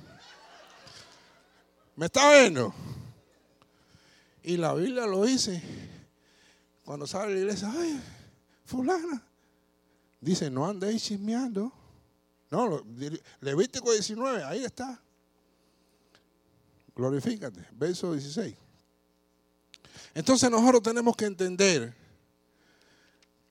[1.96, 2.74] ¿Me está viendo?
[4.44, 5.64] Y la Biblia lo dice.
[6.84, 8.02] Cuando sale la iglesia, ay,
[8.66, 9.24] fulana.
[10.20, 11.79] Dice, no andéis chismeando.
[12.52, 12.84] No,
[13.42, 15.00] Levítico 19, ahí está.
[16.96, 17.66] Glorifícate.
[17.72, 18.56] Verso 16.
[20.16, 21.94] Entonces nosotros tenemos que entender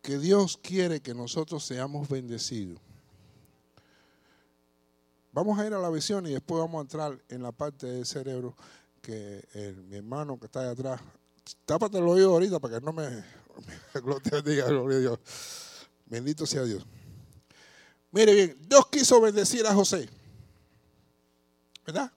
[0.03, 2.81] que Dios quiere que nosotros seamos bendecidos.
[5.33, 8.07] Vamos a ir a la visión y después vamos a entrar en la parte del
[8.07, 8.57] cerebro
[9.01, 9.47] que
[9.89, 11.01] mi hermano que está ahí atrás,
[11.65, 13.09] tápate el oído ahorita para que no me,
[14.33, 15.19] me diga, gloria a Dios.
[16.07, 16.85] Bendito sea Dios.
[18.11, 20.09] Mire bien, Dios quiso bendecir a José.
[21.87, 22.11] ¿Verdad?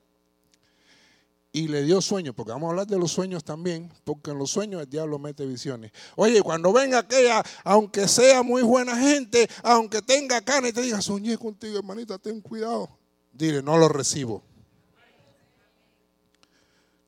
[1.54, 4.52] Y le dio sueños, porque vamos a hablar de los sueños también, porque en los
[4.52, 5.92] sueños el diablo mete visiones.
[6.16, 11.02] Oye, cuando venga aquella, aunque sea muy buena gente, aunque tenga carne y te diga,
[11.02, 12.90] soñé contigo, hermanita, ten cuidado.
[13.34, 14.44] Dile, no lo recibo.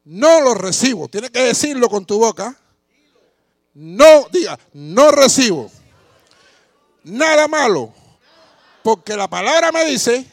[0.03, 1.07] No lo recibo.
[1.07, 2.59] Tiene que decirlo con tu boca.
[3.73, 5.71] No, diga, no recibo.
[7.05, 7.93] Nada malo
[8.83, 10.25] porque la palabra me dice,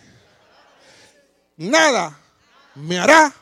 [1.56, 2.18] nada
[2.74, 3.32] me hará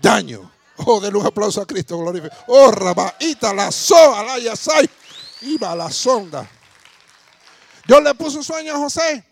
[0.00, 0.50] daño.
[0.84, 2.34] Oh, de un aplauso a Cristo, glorifico.
[2.48, 4.88] Oh, rabaita, la soa, la yasai,
[5.42, 6.48] iba la sonda.
[7.86, 9.24] Dios le puso sueño a José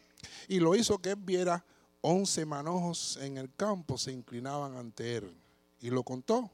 [0.48, 1.64] y lo hizo que él viera
[2.02, 5.34] once manojos en el campo se inclinaban ante él.
[5.80, 6.50] Y lo contó.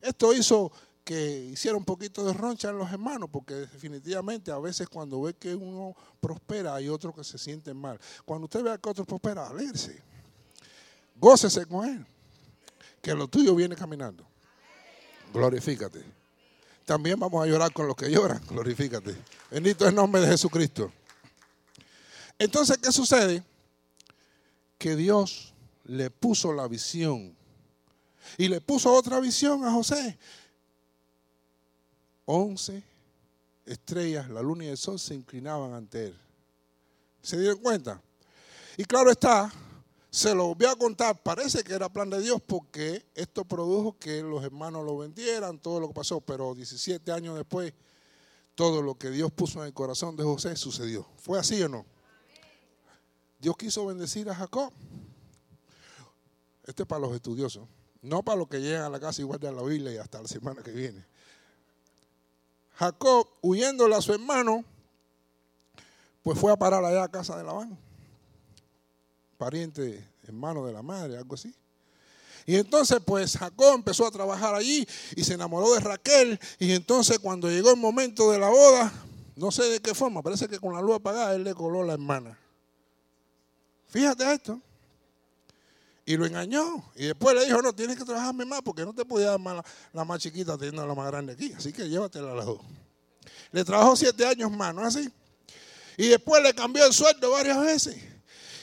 [0.00, 0.72] Esto hizo
[1.06, 5.34] que hiciera un poquito de roncha en los hermanos, porque definitivamente a veces cuando ve
[5.34, 7.96] que uno prospera hay otros que se sienten mal.
[8.24, 10.02] Cuando usted vea que otro prospera, alegre.
[11.14, 12.04] Gócese con él.
[13.00, 14.26] Que lo tuyo viene caminando.
[15.32, 16.02] Glorifícate.
[16.84, 18.42] También vamos a llorar con los que lloran.
[18.48, 19.14] Glorifícate.
[19.48, 20.92] Bendito es el nombre de Jesucristo.
[22.36, 23.44] Entonces, ¿qué sucede?
[24.76, 27.36] Que Dios le puso la visión.
[28.38, 30.18] Y le puso otra visión a José
[32.26, 32.82] once
[33.64, 36.18] estrellas, la luna y el sol se inclinaban ante él.
[37.22, 38.00] ¿Se dieron cuenta?
[38.76, 39.52] Y claro está,
[40.10, 44.22] se lo voy a contar, parece que era plan de Dios porque esto produjo que
[44.22, 47.72] los hermanos lo vendieran, todo lo que pasó, pero 17 años después,
[48.54, 51.06] todo lo que Dios puso en el corazón de José sucedió.
[51.16, 51.84] ¿Fue así o no?
[53.38, 54.72] Dios quiso bendecir a Jacob.
[56.64, 57.68] Este es para los estudiosos,
[58.02, 60.28] no para los que llegan a la casa y guardan la Biblia y hasta la
[60.28, 61.04] semana que viene.
[62.76, 64.64] Jacob, huyéndole a su hermano,
[66.22, 67.78] pues fue a parar allá a casa de Labán,
[69.38, 71.54] pariente, hermano de la madre, algo así.
[72.44, 74.86] Y entonces pues Jacob empezó a trabajar allí
[75.16, 76.38] y se enamoró de Raquel.
[76.58, 78.92] Y entonces cuando llegó el momento de la boda,
[79.34, 81.94] no sé de qué forma, parece que con la luz apagada él le coló la
[81.94, 82.38] hermana.
[83.88, 84.60] Fíjate esto.
[86.08, 86.84] Y lo engañó.
[86.94, 89.62] Y después le dijo, no, tienes que trabajarme más porque no te podía dar más
[89.92, 91.52] la, más chiquita teniendo la más grande aquí.
[91.52, 92.60] Así que llévatela a las dos.
[93.50, 95.10] Le trabajó siete años más, ¿no es así?
[95.96, 97.96] Y después le cambió el sueldo varias veces.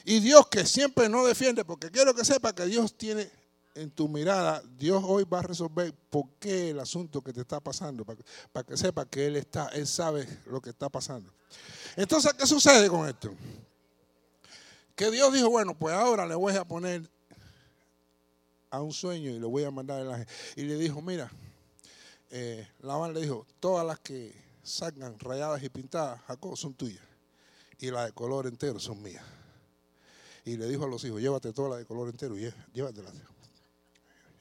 [0.06, 3.29] Y Dios que siempre no defiende, porque quiero que sepa que Dios tiene
[3.75, 7.60] en tu mirada, Dios hoy va a resolver por qué el asunto que te está
[7.60, 8.19] pasando, para,
[8.51, 11.34] para que sepa que Él está, Él sabe lo que está pasando.
[11.95, 13.34] Entonces, ¿qué sucede con esto?
[14.95, 17.10] Que Dios dijo, bueno, pues ahora le voy a poner
[18.73, 20.27] a un sueño y le voy a mandar el ángel.
[20.55, 21.31] Y le dijo, mira,
[22.31, 24.33] eh, Labán le dijo, todas las que
[24.63, 27.03] salgan rayadas y pintadas, Jacob, son tuyas.
[27.77, 29.23] Y las de color entero son mías.
[30.43, 33.13] Y le dijo a los hijos, llévate todas las de color entero y llévatelas.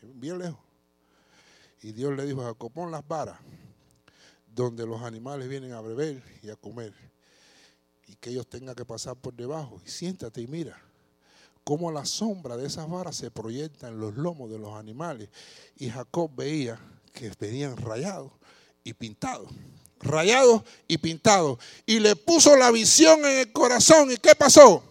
[0.00, 0.60] Bien lejos.
[1.82, 3.38] Y Dios le dijo a Jacob, pon las varas
[4.46, 6.94] donde los animales vienen a beber y a comer.
[8.06, 9.78] Y que ellos tengan que pasar por debajo.
[9.84, 10.80] Y siéntate y mira
[11.64, 15.28] cómo la sombra de esas varas se proyecta en los lomos de los animales.
[15.76, 16.78] Y Jacob veía
[17.12, 18.32] que venían rayados
[18.84, 19.48] y pintados.
[20.00, 21.58] Rayados y pintados.
[21.86, 24.10] Y le puso la visión en el corazón.
[24.10, 24.82] ¿Y qué pasó?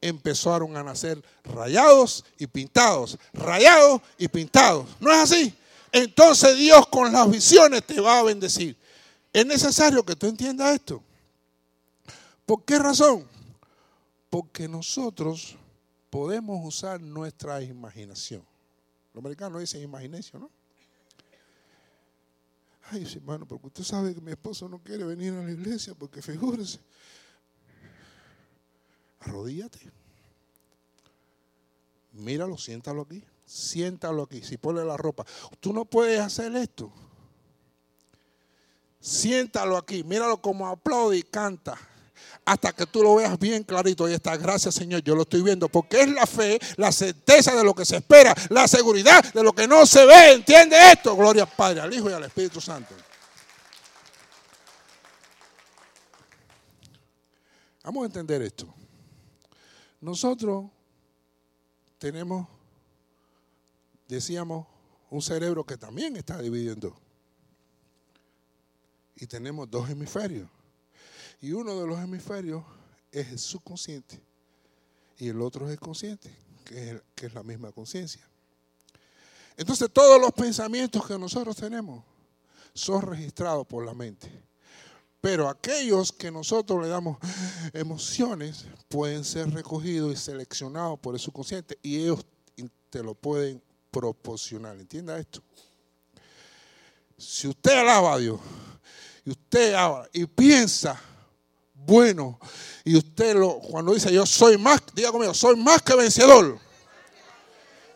[0.00, 3.18] Empezaron a nacer rayados y pintados.
[3.34, 4.86] Rayados y pintados.
[4.98, 5.54] ¿No es así?
[5.92, 8.76] Entonces Dios con las visiones te va a bendecir.
[9.32, 11.02] Es necesario que tú entiendas esto.
[12.46, 13.28] ¿Por qué razón?
[14.28, 15.56] Porque nosotros
[16.10, 18.44] podemos usar nuestra imaginación.
[19.14, 20.50] Los americanos dicen imaginación, ¿no?
[22.90, 26.20] Ay, hermano, porque usted sabe que mi esposo no quiere venir a la iglesia, porque
[26.20, 26.80] figúrese.
[29.20, 29.78] Arrodíllate.
[32.12, 33.22] Míralo, siéntalo aquí.
[33.46, 34.42] Siéntalo aquí.
[34.42, 35.24] Si pone la ropa.
[35.60, 36.92] Tú no puedes hacer esto.
[38.98, 40.02] Siéntalo aquí.
[40.02, 41.78] Míralo como aplaude y canta
[42.44, 44.08] hasta que tú lo veas bien clarito.
[44.08, 45.68] Y está, gracias Señor, yo lo estoy viendo.
[45.68, 49.52] Porque es la fe, la certeza de lo que se espera, la seguridad de lo
[49.52, 50.32] que no se ve.
[50.32, 51.16] ¿Entiende esto?
[51.16, 52.94] Gloria al Padre, al Hijo y al Espíritu Santo.
[57.82, 58.72] Vamos a entender esto.
[60.00, 60.66] Nosotros
[61.98, 62.46] tenemos,
[64.08, 64.66] decíamos,
[65.10, 66.96] un cerebro que también está dividiendo.
[69.16, 70.48] Y tenemos dos hemisferios.
[71.40, 72.62] Y uno de los hemisferios
[73.10, 74.20] es el subconsciente
[75.18, 76.34] y el otro es el consciente,
[76.64, 78.26] que es, la misma conciencia.
[79.56, 82.04] Entonces todos los pensamientos que nosotros tenemos
[82.72, 84.30] son registrados por la mente.
[85.20, 87.18] Pero aquellos que nosotros le damos
[87.74, 92.24] emociones pueden ser recogidos y seleccionados por el subconsciente y ellos
[92.88, 94.78] te lo pueden proporcionar.
[94.78, 95.42] ¿Entienda esto?
[97.18, 98.40] Si usted alaba a Dios
[99.26, 100.98] y usted habla y piensa
[101.86, 102.38] bueno.
[102.84, 106.58] Y usted lo, cuando dice yo soy más, diga conmigo, soy más que vencedor.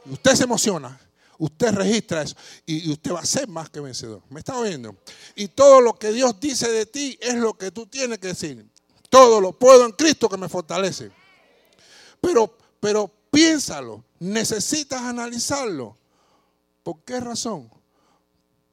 [0.07, 0.99] Y usted se emociona,
[1.39, 4.23] usted registra eso y, usted va a ser más que vencedor.
[4.29, 4.97] ¿Me está oyendo?
[5.35, 8.67] Y todo lo que Dios dice de ti es lo que tú tienes que decir.
[9.09, 11.11] Todo lo puedo en Cristo que me fortalece.
[12.21, 15.97] Pero, pero piénsalo, necesitas analizarlo.
[16.83, 17.71] ¿Por qué razón?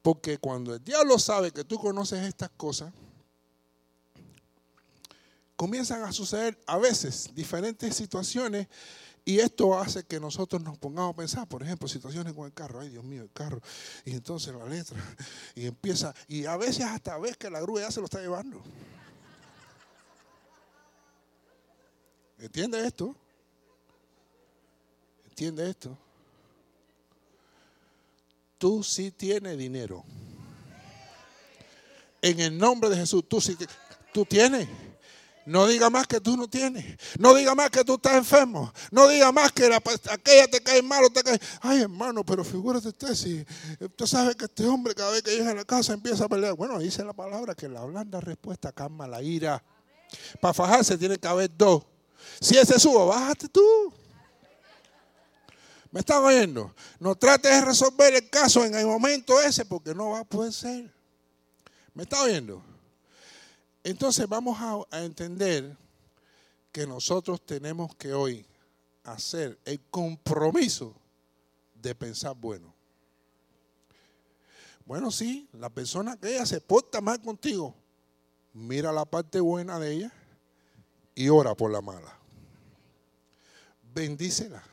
[0.01, 2.91] Porque cuando el diablo sabe que tú conoces estas cosas,
[5.62, 8.68] comienzan a suceder a veces diferentes situaciones
[9.24, 12.80] y esto hace que nosotros nos pongamos a pensar, por ejemplo, situaciones con el carro,
[12.80, 13.62] ay Dios mío, el carro,
[14.03, 14.97] y entonces la letra,
[15.53, 18.59] y empieza, y a veces hasta ves que la grúa ya se lo está llevando.
[22.39, 23.16] ¿Entiende esto?
[25.30, 25.95] ¿Entiende esto?
[28.57, 30.03] Tú sí tienes dinero.
[32.20, 33.55] En el nombre de Jesús, tú sí,
[34.12, 34.68] tú tienes.
[35.45, 36.97] No diga más que tú no tienes.
[37.17, 38.71] No diga más que tú estás enfermo.
[38.91, 39.65] No diga más que
[40.09, 41.39] aquella te cae mal o te cae.
[41.61, 43.45] Ay, hermano, pero figúrate usted si
[43.79, 46.53] usted sabe que este hombre cada vez que llega a la casa empieza a pelear.
[46.53, 49.63] Bueno, dice la palabra que la blanda respuesta calma la ira.
[50.39, 51.83] Para fajarse tiene que haber dos.
[52.39, 53.61] Si ese subo, bájate tú.
[55.91, 56.73] ¿Me está oyendo?
[56.99, 60.53] No trates de resolver el caso en el momento ese porque no va a poder
[60.53, 60.93] ser.
[61.93, 62.63] ¿Me está oyendo?
[63.84, 65.75] Entonces vamos a, entender
[66.71, 68.45] que nosotros tenemos que hoy
[69.03, 70.93] hacer el compromiso
[71.73, 72.73] de pensar bueno.
[74.86, 77.73] Bueno, sí, la persona que ella se porta mal contigo,
[78.53, 80.13] mira la parte buena de ella
[81.15, 82.17] y ora por la mala.
[83.93, 84.63] Bendícela.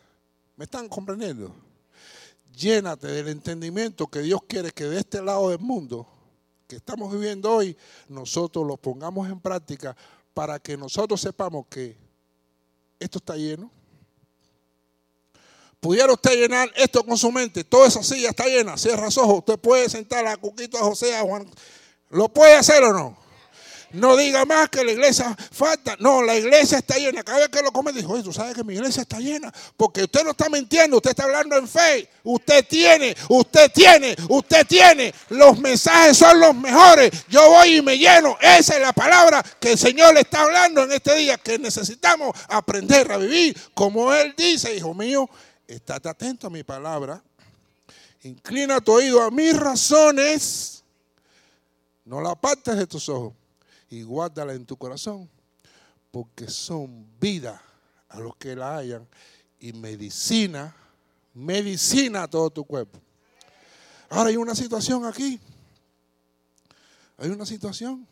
[0.56, 1.54] ¿Me están comprendiendo?
[2.52, 6.06] Llénate del entendimiento que Dios quiere que de este lado del mundo
[6.68, 7.76] que estamos viviendo hoy,
[8.08, 9.96] nosotros lo pongamos en práctica
[10.34, 11.96] para que nosotros sepamos que
[13.00, 13.70] esto está lleno.
[15.80, 19.38] Pudiera usted llenar esto con su mente, toda esa silla está llena, cierra los ojos,
[19.38, 21.48] usted puede sentar a Cuquito, a José, a Juan.
[22.10, 23.28] ¿Lo puede hacer o no?
[23.93, 25.97] No diga más que la iglesia falta.
[25.99, 27.22] No, la iglesia está llena.
[27.22, 29.53] Cada vez que lo come, dijo, oye, tú sabes que mi iglesia está llena.
[29.76, 32.09] Porque usted no está mintiendo, usted está hablando en fe.
[32.22, 35.14] Usted tiene, usted tiene, usted tiene.
[35.30, 37.11] Los mensajes son los mejores.
[37.28, 38.36] Yo voy y me lleno.
[38.41, 41.39] Esa es la palabra que el Señor le está hablando en este día.
[41.39, 43.57] Que necesitamos aprender a vivir.
[43.72, 45.28] Como Él dice, hijo mío,
[45.66, 47.22] estate atento a mi palabra.
[48.22, 50.84] Inclina tu oído a mis razones.
[52.05, 53.32] No la apartes de tus ojos
[53.91, 55.28] y guárdala en tu corazón,
[56.11, 57.62] porque son vida
[58.09, 59.07] a los que la hayan
[59.61, 60.74] y medicina,
[61.34, 63.01] medicina a todo tu cuerpo.
[64.11, 65.41] Ahora hay una situación aquí.
[67.18, 68.07] Hay una situación.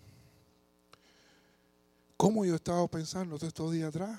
[2.17, 4.19] Como yo estaba pensando estos días atrás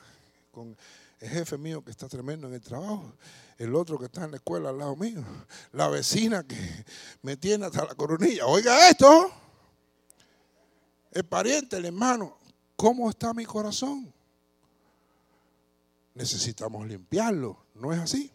[0.52, 0.76] con
[1.20, 3.12] el jefe mío que está tremendo en el trabajo,
[3.58, 5.24] el otro que está en la escuela al lado mío,
[5.74, 6.86] la vecina que
[7.24, 8.46] me tiene hasta la coronilla.
[8.46, 9.47] Oiga esto
[11.12, 12.38] el pariente, el hermano,
[12.76, 14.14] ¿cómo está mi corazón?
[16.14, 18.32] Necesitamos limpiarlo, ¿no es así?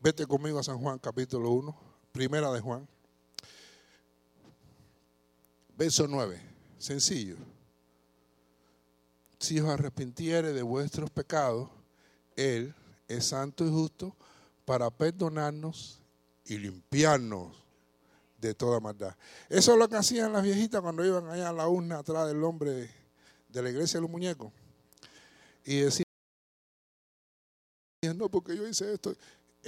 [0.00, 1.76] Vete conmigo a San Juan capítulo 1,
[2.12, 2.86] primera de Juan,
[5.76, 6.40] verso 9,
[6.78, 7.36] sencillo.
[9.38, 11.68] Si os arrepintiere de vuestros pecados,
[12.36, 12.74] Él
[13.08, 14.14] es santo y justo
[14.64, 16.00] para perdonarnos
[16.44, 17.65] y limpiarnos
[18.38, 19.14] de toda maldad.
[19.48, 22.42] Eso es lo que hacían las viejitas cuando iban allá a la urna atrás del
[22.44, 22.90] hombre
[23.48, 24.52] de la iglesia de los muñecos.
[25.64, 26.04] Y decían,
[28.16, 29.14] no, porque yo hice esto.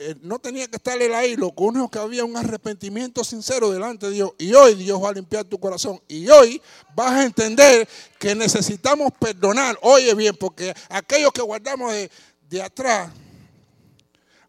[0.00, 4.06] Eh, no tenía que estar él ahí, lo único que había un arrepentimiento sincero delante
[4.06, 4.30] de Dios.
[4.38, 6.00] Y hoy Dios va a limpiar tu corazón.
[6.06, 6.62] Y hoy
[6.94, 9.76] vas a entender que necesitamos perdonar.
[9.82, 12.08] Oye bien, porque aquellos que guardamos de,
[12.48, 13.10] de atrás,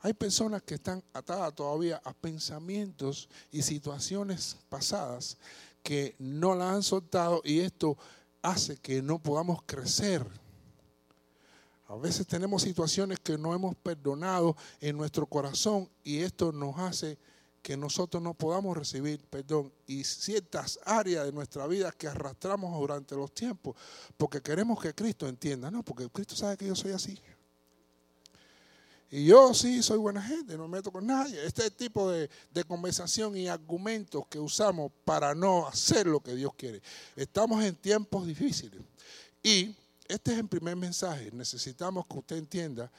[0.01, 5.37] hay personas que están atadas todavía a pensamientos y situaciones pasadas
[5.83, 7.97] que no la han soltado y esto
[8.41, 10.25] hace que no podamos crecer.
[11.87, 17.17] A veces tenemos situaciones que no hemos perdonado en nuestro corazón y esto nos hace
[17.61, 23.15] que nosotros no podamos recibir perdón y ciertas áreas de nuestra vida que arrastramos durante
[23.15, 23.75] los tiempos
[24.15, 27.19] porque queremos que Cristo entienda, no, porque Cristo sabe que yo soy así.
[29.11, 31.43] Y yo sí soy buena gente, no me meto con nadie.
[31.45, 36.53] Este tipo de, de, conversación y argumentos que usamos para no hacer lo que Dios
[36.55, 36.81] quiere.
[37.15, 38.79] Estamos en tiempos difíciles.
[39.41, 39.75] Y
[40.07, 41.31] este es el primer mensaje.
[41.31, 42.91] Necesitamos que usted entienda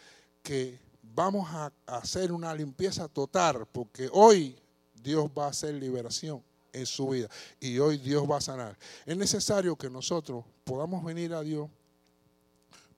[0.42, 0.78] que
[1.14, 4.56] vamos a hacer una limpieza total, porque hoy
[5.02, 6.42] Dios va a hacer liberación
[6.72, 8.78] en su vida y hoy Dios va a sanar.
[9.06, 11.68] Es necesario que nosotros podamos venir a Dios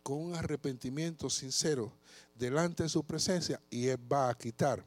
[0.02, 1.92] con un arrepentimiento sincero
[2.34, 4.84] delante de su presencia y Él va a quitar.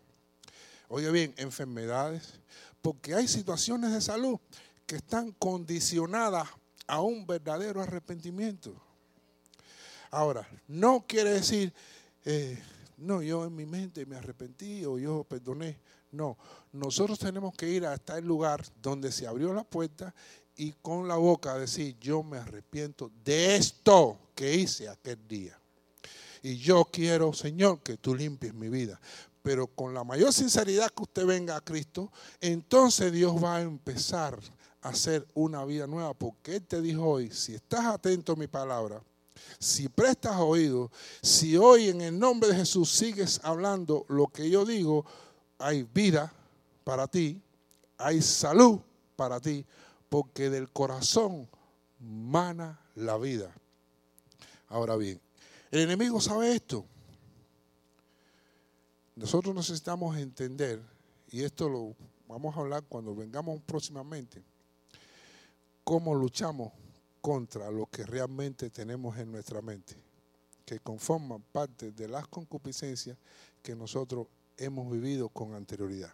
[0.87, 2.39] Oye bien, enfermedades,
[2.81, 4.39] porque hay situaciones de salud
[4.85, 6.47] que están condicionadas
[6.87, 8.73] a un verdadero arrepentimiento.
[10.11, 11.73] Ahora, no quiere decir,
[12.23, 12.61] eh,
[12.97, 15.79] no, yo en mi mente me arrepentí o yo perdoné.
[16.11, 16.37] No,
[16.71, 20.13] nosotros tenemos que ir hasta el lugar donde se abrió la puerta
[20.55, 25.59] y con la boca decir, yo me arrepiento de esto que hice aquel día.
[26.45, 29.01] Y yo quiero, Señor, que tú limpies mi vida.
[29.41, 34.37] Pero con la mayor sinceridad que usted venga a Cristo, entonces Dios va a empezar
[34.83, 36.13] a hacer una vida nueva.
[36.13, 39.01] Porque Él te dijo hoy, si estás atento a mi palabra,
[39.57, 44.65] si prestas oído, si hoy en el nombre de Jesús sigues hablando lo que yo
[44.65, 45.03] digo,
[45.57, 46.31] hay vida
[46.83, 47.41] para ti,
[47.97, 48.81] hay salud
[49.15, 49.65] para ti,
[50.09, 51.49] porque del corazón
[51.99, 53.51] mana la vida.
[54.67, 55.19] Ahora bien,
[55.75, 56.85] el enemigo sabe esto.
[59.17, 60.81] Nosotros necesitamos entender,
[61.29, 61.97] y esto lo
[62.29, 64.41] vamos a hablar cuando vengamos próximamente,
[65.83, 66.71] cómo luchamos
[67.19, 69.97] contra lo que realmente tenemos en nuestra mente,
[70.65, 73.17] que conforman parte de las concupiscencias
[73.61, 76.13] que nosotros hemos vivido con anterioridad.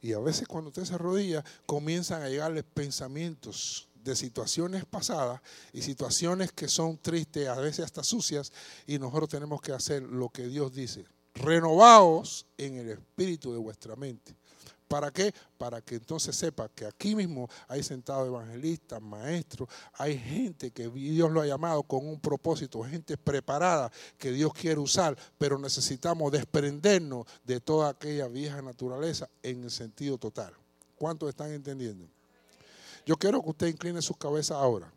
[0.00, 5.40] Y a veces cuando usted se arrodilla, comienzan a llegarle pensamientos de situaciones pasadas
[5.72, 8.52] y situaciones que son tristes, a veces hasta sucias,
[8.86, 11.04] y nosotros tenemos que hacer lo que Dios dice.
[11.34, 14.34] Renovaos en el espíritu de vuestra mente.
[14.92, 15.32] ¿Para qué?
[15.56, 21.30] Para que entonces sepa que aquí mismo hay sentados evangelistas, maestros, hay gente que Dios
[21.30, 27.26] lo ha llamado con un propósito, gente preparada que Dios quiere usar, pero necesitamos desprendernos
[27.42, 30.52] de toda aquella vieja naturaleza en el sentido total.
[30.96, 32.06] ¿Cuántos están entendiendo?
[33.04, 34.92] Yo quiero que usted incline su cabeza ahora,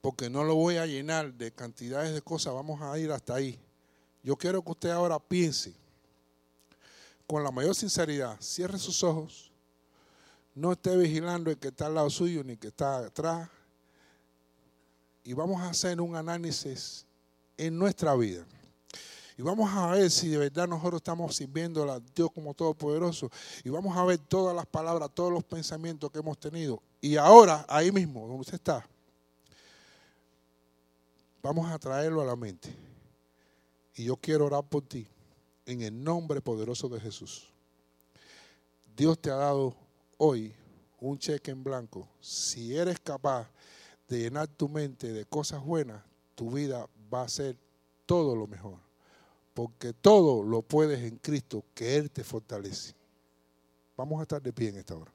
[0.00, 3.58] porque no lo voy a llenar de cantidades de cosas, vamos a ir hasta ahí.
[4.22, 5.72] Yo quiero que usted ahora piense
[7.26, 9.52] con la mayor sinceridad, cierre sus ojos,
[10.54, 13.48] no esté vigilando el que está al lado suyo ni que está atrás,
[15.22, 17.06] y vamos a hacer un análisis
[17.56, 18.44] en nuestra vida.
[19.38, 23.30] Y vamos a ver si de verdad nosotros estamos sirviendo a Dios como Todopoderoso.
[23.62, 26.82] Y vamos a ver todas las palabras, todos los pensamientos que hemos tenido.
[27.00, 28.84] Y ahora, ahí mismo, donde usted está,
[31.40, 32.74] vamos a traerlo a la mente.
[33.94, 35.06] Y yo quiero orar por ti
[35.66, 37.48] en el nombre poderoso de Jesús.
[38.96, 39.76] Dios te ha dado
[40.16, 40.52] hoy
[40.98, 42.08] un cheque en blanco.
[42.20, 43.48] Si eres capaz
[44.08, 46.02] de llenar tu mente de cosas buenas,
[46.34, 47.56] tu vida va a ser
[48.04, 48.87] todo lo mejor.
[49.58, 52.94] Porque todo lo puedes en Cristo, que Él te fortalece.
[53.96, 55.10] Vamos a estar de pie en esta hora.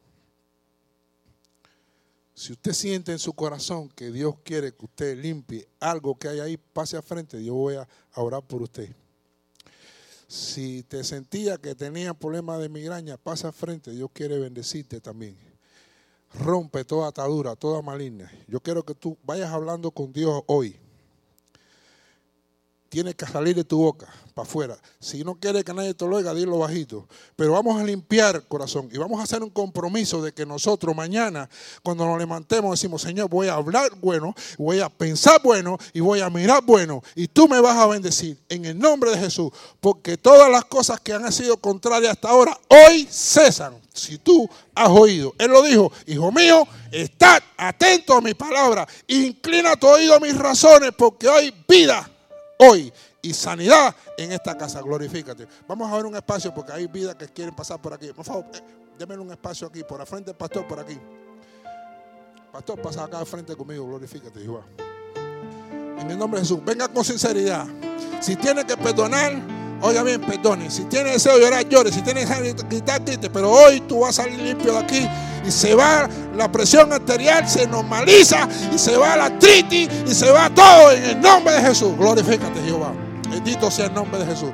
[2.33, 6.41] Si usted siente en su corazón que Dios quiere que usted limpie algo que hay
[6.41, 7.41] ahí, pase a frente.
[7.41, 8.93] Yo voy a orar por usted.
[10.27, 15.37] Si te sentía que tenía problemas de migraña, pasa frente, Dios quiere bendecirte también.
[16.33, 18.29] Rompe toda atadura, toda maligna.
[18.49, 20.77] Yo quiero que tú vayas hablando con Dios hoy.
[22.93, 24.77] Tiene que salir de tu boca para afuera.
[24.99, 27.07] Si no quiere que nadie te lo oiga, dilo bajito.
[27.35, 31.49] Pero vamos a limpiar corazón y vamos a hacer un compromiso de que nosotros mañana,
[31.81, 36.21] cuando nos levantemos, decimos, Señor, voy a hablar bueno, voy a pensar bueno y voy
[36.21, 37.01] a mirar bueno.
[37.15, 39.51] Y tú me vas a bendecir en el nombre de Jesús.
[39.81, 43.73] Porque todas las cosas que han sido contrarias hasta ahora, hoy cesan.
[43.91, 45.33] Si tú has oído.
[45.39, 48.87] Él lo dijo, hijo mío, estad atento a mi palabra.
[49.07, 52.12] Inclina tu oído a mis razones porque hay vida
[52.59, 52.91] hoy
[53.21, 54.81] y sanidad en esta casa.
[54.81, 55.47] Glorifícate.
[55.67, 58.11] Vamos a ver un espacio porque hay vidas que quieren pasar por aquí.
[58.13, 60.99] Por favor, eh, un espacio aquí, por la frente del pastor, por aquí.
[62.51, 63.87] Pastor, pasa acá al frente conmigo.
[63.87, 64.63] Glorifícate, Jehová.
[65.97, 66.63] En el nombre de Jesús.
[66.63, 67.65] Venga con sinceridad.
[68.19, 70.71] Si tiene que perdonar, oiga bien, perdone.
[70.71, 71.91] Si tiene deseo de llorar, llore.
[71.91, 73.29] Si tiene deseo de gritar, grite.
[73.29, 75.07] Pero hoy tú vas a salir limpio de aquí
[75.45, 80.29] y se va la presión arterial, se normaliza y se va la artritis y se
[80.31, 81.95] va todo en el nombre de Jesús.
[81.97, 82.93] Glorifícate, Jehová.
[83.29, 84.51] Bendito sea el nombre de Jesús.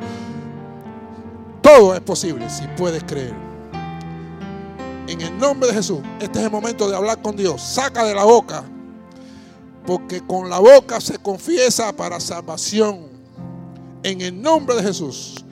[1.62, 3.34] Todo es posible si puedes creer.
[5.08, 7.62] En el nombre de Jesús, este es el momento de hablar con Dios.
[7.62, 8.64] Saca de la boca,
[9.86, 13.19] porque con la boca se confiesa para salvación.
[14.04, 15.44] En el nombre de Jesús,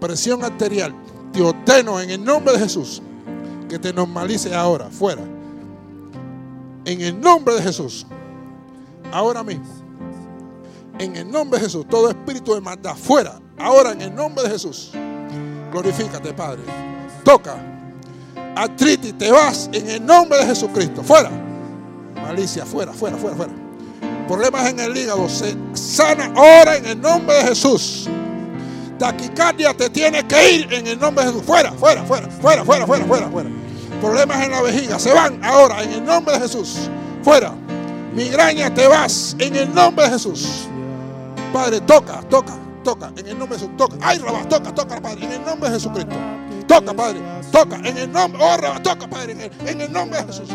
[0.00, 0.94] presión arterial,
[1.32, 3.02] te ordeno en el nombre de Jesús
[3.68, 5.22] que te normalice ahora, fuera.
[6.84, 8.06] En el nombre de Jesús,
[9.12, 9.88] ahora mismo
[10.98, 11.86] en el nombre de Jesús.
[11.88, 13.40] Todo espíritu de maldad fuera.
[13.58, 14.92] Ahora en el nombre de Jesús.
[15.72, 16.62] Glorifícate, Padre.
[17.24, 17.56] Toca.
[18.56, 21.02] Artritis, te vas en el nombre de Jesucristo.
[21.02, 21.30] Fuera.
[22.14, 23.52] Malicia, fuera, fuera, fuera, fuera.
[24.28, 25.28] Problemas en el hígado.
[25.28, 28.08] Se sana ahora en el nombre de Jesús.
[28.98, 31.46] Taquicardia te tiene que ir en el nombre de Jesús.
[31.46, 33.50] Fuera, fuera, fuera, fuera, fuera, fuera, fuera, fuera.
[34.00, 34.98] Problemas en la vejiga.
[34.98, 36.90] Se van ahora en el nombre de Jesús.
[37.22, 37.52] Fuera.
[38.14, 40.68] Migraña, te vas en el nombre de Jesús.
[41.52, 43.96] Padre, toca, toca, toca, en el nombre de Jesús, toca.
[44.02, 46.16] Ay, Rabá, toca, toca, Padre, en el nombre de Jesucristo.
[46.66, 47.20] Toca, Padre,
[47.50, 50.48] toca, en el nombre, oh, toca, Padre, en el, nombre de Jesús.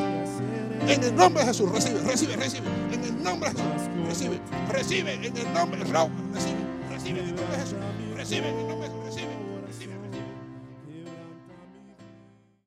[0.88, 5.14] En el nombre de Jesús, recibe, recibe, recibe, en el nombre de Jesús, recibe, recibe,
[5.14, 6.02] en el nombre de Jesús,
[6.34, 6.60] recibe,
[6.90, 7.78] recibe, en el nombre de Jesús,
[8.16, 8.83] recibe, en el nombre de Jesús.